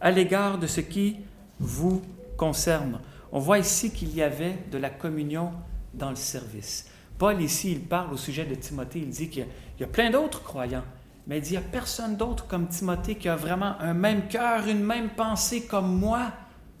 [0.00, 1.16] à l'égard de ce qui
[1.58, 2.02] vous
[2.36, 3.00] concerne.
[3.32, 5.50] On voit ici qu'il y avait de la communion
[5.92, 6.86] dans le service.
[7.18, 9.44] Paul ici, il parle au sujet de Timothée, il dit qu'il
[9.80, 10.84] y, a plein d'autres croyants,
[11.26, 14.28] mais il dit, il n'y a personne d'autre comme Timothée qui a vraiment un même
[14.28, 16.30] cœur, une même pensée comme moi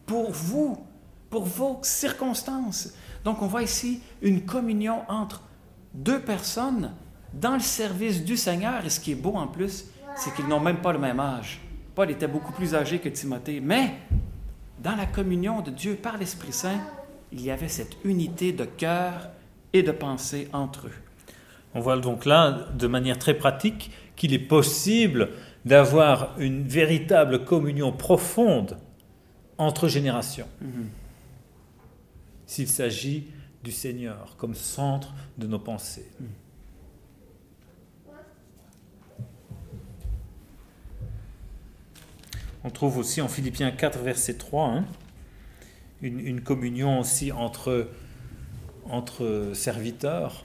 [0.06, 0.78] pour vous
[1.28, 2.94] pour vos circonstances.
[3.24, 5.42] Donc on voit ici une communion entre
[5.92, 6.92] deux personnes
[7.34, 8.84] dans le service du Seigneur.
[8.86, 9.86] Et ce qui est beau en plus,
[10.20, 11.60] c'est qu'ils n'ont même pas le même âge.
[11.94, 13.94] Paul était beaucoup plus âgé que Timothée, mais
[14.82, 16.80] dans la communion de Dieu par l'Esprit Saint,
[17.32, 19.30] il y avait cette unité de cœur
[19.72, 20.94] et de pensée entre eux.
[21.74, 25.30] On voit donc là, de manière très pratique, qu'il est possible
[25.64, 28.78] d'avoir une véritable communion profonde
[29.58, 30.48] entre générations.
[30.60, 30.88] Mhm
[32.50, 33.28] s'il s'agit
[33.62, 36.10] du Seigneur comme centre de nos pensées.
[42.62, 44.84] On trouve aussi en Philippiens 4, verset 3, hein,
[46.02, 47.88] une, communion aussi entre,
[48.84, 50.44] entre serviteurs.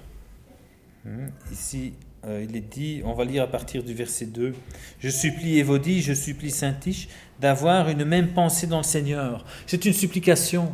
[1.06, 1.94] Hein, ici,
[2.26, 4.54] euh, il est dit, on va lire à partir du verset 2,
[5.00, 7.10] Je supplie Évodie, je supplie Saint-Tiche
[7.40, 9.46] d'avoir une même pensée dans le Seigneur.
[9.68, 10.72] C'est une supplication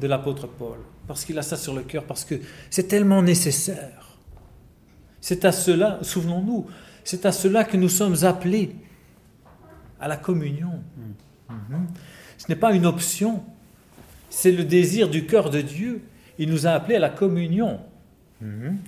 [0.00, 2.34] de l'apôtre Paul, parce qu'il a ça sur le cœur, parce que
[2.70, 4.18] c'est tellement nécessaire.
[5.20, 6.66] C'est à cela, souvenons-nous,
[7.04, 8.74] c'est à cela que nous sommes appelés,
[10.00, 10.82] à la communion.
[11.48, 11.86] Mhm.
[12.38, 13.42] Ce n'est pas une option,
[14.30, 16.02] c'est le désir du cœur de Dieu.
[16.38, 17.80] Il nous a appelés à la communion.
[18.40, 18.78] Mhm.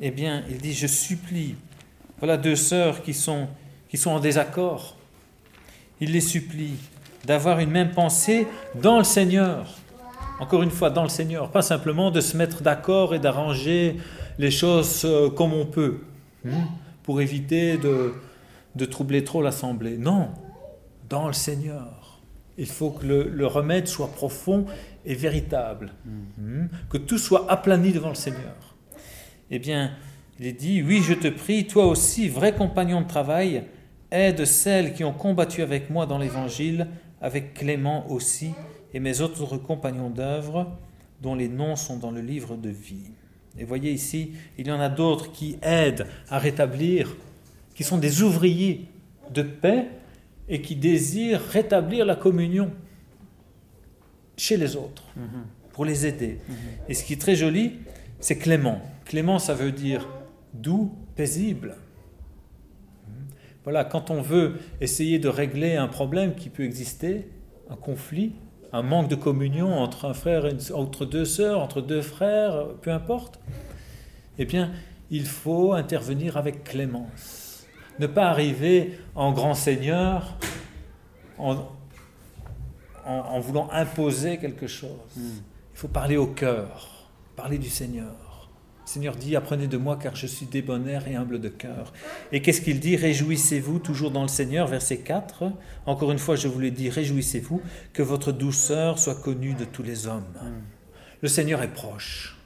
[0.00, 1.56] Eh bien, il dit, je supplie.
[2.18, 3.48] Voilà deux sœurs qui sont,
[3.88, 4.96] qui sont en désaccord.
[6.00, 6.74] Il les supplie
[7.24, 9.78] d'avoir une même pensée dans le Seigneur
[10.42, 13.96] encore une fois, dans le Seigneur, pas simplement de se mettre d'accord et d'arranger
[14.38, 15.98] les choses euh, comme on peut,
[16.44, 16.64] hein,
[17.04, 18.14] pour éviter de,
[18.74, 19.96] de troubler trop l'assemblée.
[19.98, 20.30] Non,
[21.12, 22.20] dans le Seigneur.
[22.56, 24.64] Il faut que le, remède soit profond
[25.04, 28.74] et véritable, hein, que tout soit aplani devant le Seigneur.
[29.50, 29.92] Eh bien,
[30.40, 33.64] Il est dit, oui, je te prie, toi aussi, vrai compagnon de travail,
[34.10, 36.88] aide celles qui ont combattu avec moi dans l'Évangile,
[37.20, 38.52] avec Clément aussi,
[38.94, 40.72] et mes autres compagnons d'œuvre,
[41.20, 43.10] dont les noms sont dans le livre de vie.
[43.58, 47.14] Et voyez ici, il y en a d'autres qui aident à rétablir,
[47.74, 48.88] qui sont des ouvriers
[49.30, 49.88] de paix
[50.48, 52.70] et qui désirent rétablir la communion
[54.36, 55.04] chez les autres,
[55.72, 56.38] pour les aider.
[56.88, 57.78] Et ce qui est très joli,
[58.20, 58.82] c'est Clément.
[59.04, 60.08] Clément, ça veut dire
[60.54, 61.76] doux, paisible.
[63.64, 67.28] Voilà, quand on veut essayer de régler un problème qui peut exister,
[67.70, 68.32] un conflit,
[68.72, 73.38] un manque de communion entre un frère, entre deux sœurs, entre deux frères, peu importe,
[74.38, 74.72] eh bien,
[75.10, 77.41] il faut intervenir avec clémence.
[77.98, 80.36] Ne pas arriver en grand seigneur
[81.38, 81.56] en,
[83.04, 84.90] en, voulant imposer quelque chose.
[85.16, 85.40] Hmm.
[85.74, 88.50] Il faut parler au cœur, parler du Seigneur.
[88.84, 91.92] Le Seigneur dit, apprenez de moi car je suis débonnaire et humble de cœur.
[92.30, 92.96] Et qu'est-ce qu'il dit?
[92.96, 95.44] Réjouissez-vous toujours dans le Seigneur, verset 4.
[95.86, 97.62] Encore une fois, je vous l'ai dit, réjouissez-vous,
[97.92, 100.26] que votre douceur soit connue de tous les hommes.
[101.20, 102.36] Le Seigneur est proche.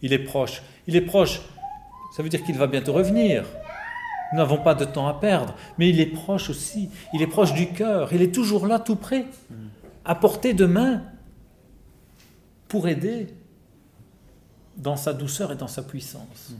[0.00, 0.62] Il est proche.
[0.86, 1.40] Il est proche.
[2.16, 3.44] Ça veut dire qu'il va bientôt revenir.
[4.34, 6.90] Nous n'avons pas de temps à perdre, mais il est proche aussi.
[7.12, 8.12] Il est proche du cœur.
[8.12, 9.26] Il est toujours là, tout près,
[10.04, 11.04] à portée de main,
[12.66, 13.28] pour aider
[14.76, 16.52] dans sa douceur et dans sa puissance.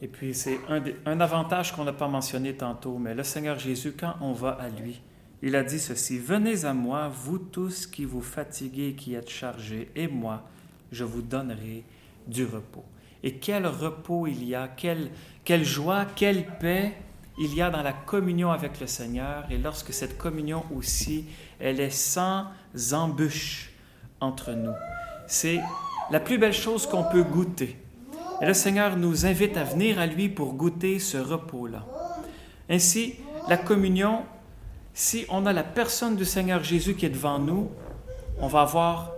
[0.00, 3.92] Et puis c'est un, un, avantage qu'on n'a pas mentionné tantôt, mais le Seigneur Jésus,
[3.98, 5.02] quand on va à lui,
[5.42, 9.28] il a dit ceci, Venez à moi, vous tous qui vous fatiguez et qui êtes
[9.28, 10.48] chargés, et moi,
[10.92, 11.82] je vous donnerai
[12.28, 12.84] du repos.
[13.22, 16.94] Et quel repos il y a, quelle, joie, quelle paix
[17.38, 19.44] il y a dans la communion avec le Seigneur.
[19.50, 21.26] Et lorsque cette communion aussi,
[21.58, 22.46] elle est sans
[22.92, 23.72] embûche
[24.20, 24.74] entre nous.
[25.26, 25.60] C'est
[26.10, 27.76] la plus belle chose qu'on peut goûter.
[28.42, 31.84] Et le Seigneur nous invite à venir à lui pour goûter ce repos-là.
[32.68, 33.16] Ainsi,
[33.48, 34.24] la communion,
[34.94, 37.70] si on a la personne du Seigneur Jésus qui est devant nous,
[38.40, 39.12] on va avoir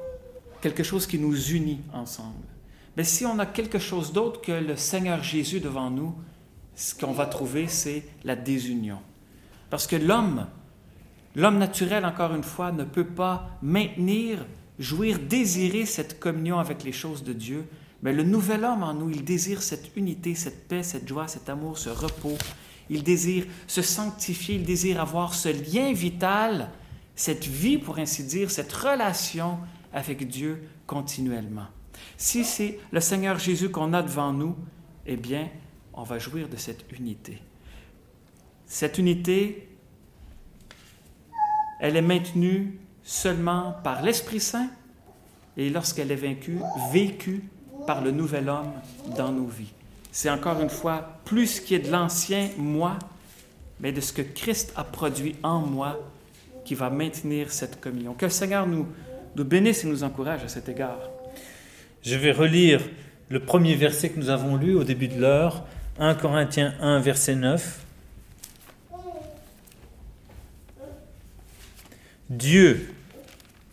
[0.61, 2.52] quelque chose qui nous unit ensemble.
[2.97, 6.15] Mais si on a quelque chose d'autre que le Seigneur Jésus devant nous,
[6.75, 8.99] ce qu'on va trouver, c'est la désunion.
[9.71, 10.47] Parce que l'homme,
[11.35, 14.45] l'homme naturel, encore une fois, ne peut pas maintenir
[14.79, 17.65] jouir, désirer cette communion avec les choses de Dieu,
[18.03, 21.49] mais le nouvel homme en nous, il désire cette unité, cette paix, cette joie, cet
[21.49, 22.37] amour, ce repos.
[22.91, 26.71] Il désire se sanctifier, il désire avoir ce lien vital,
[27.15, 29.59] cette vie, pour ainsi dire, cette relation
[29.93, 31.69] avec Dieu continuellement.
[32.17, 34.57] Si c'est le Seigneur Jésus qu'on a devant nous,
[35.07, 35.49] eh bien,
[35.95, 37.43] on va jouir de cette unité.
[38.67, 39.69] Cette unité,
[41.81, 44.71] elle est maintenue seulement par l'Esprit Saint
[45.57, 46.59] et lorsqu'elle est vaincue,
[46.93, 47.43] vécue
[47.87, 48.73] par le nouvel homme
[49.17, 49.73] dans nos vies.
[50.11, 52.99] C'est encore une fois plus ce qui est de l'ancien moi,
[53.81, 55.99] mais de ce que Christ a produit en moi
[56.65, 58.15] qui va maintenir cette communion.
[58.15, 58.87] Que le Seigneur nous,
[59.37, 60.99] bénisse et nous encourage à cet égard.
[62.03, 62.81] Je vais relire
[63.29, 65.65] le premier verset que nous avons lu au début de l'heure,
[65.99, 67.85] 1 Corinthiens 1, verset 9.
[72.29, 72.93] Dieu,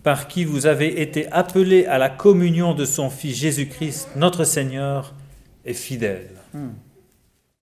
[0.04, 5.14] par qui vous avez été appelés à la communion de son Fils Jésus-Christ, notre Seigneur,
[5.66, 6.30] est fidèle.
[6.54, 6.70] Hmm.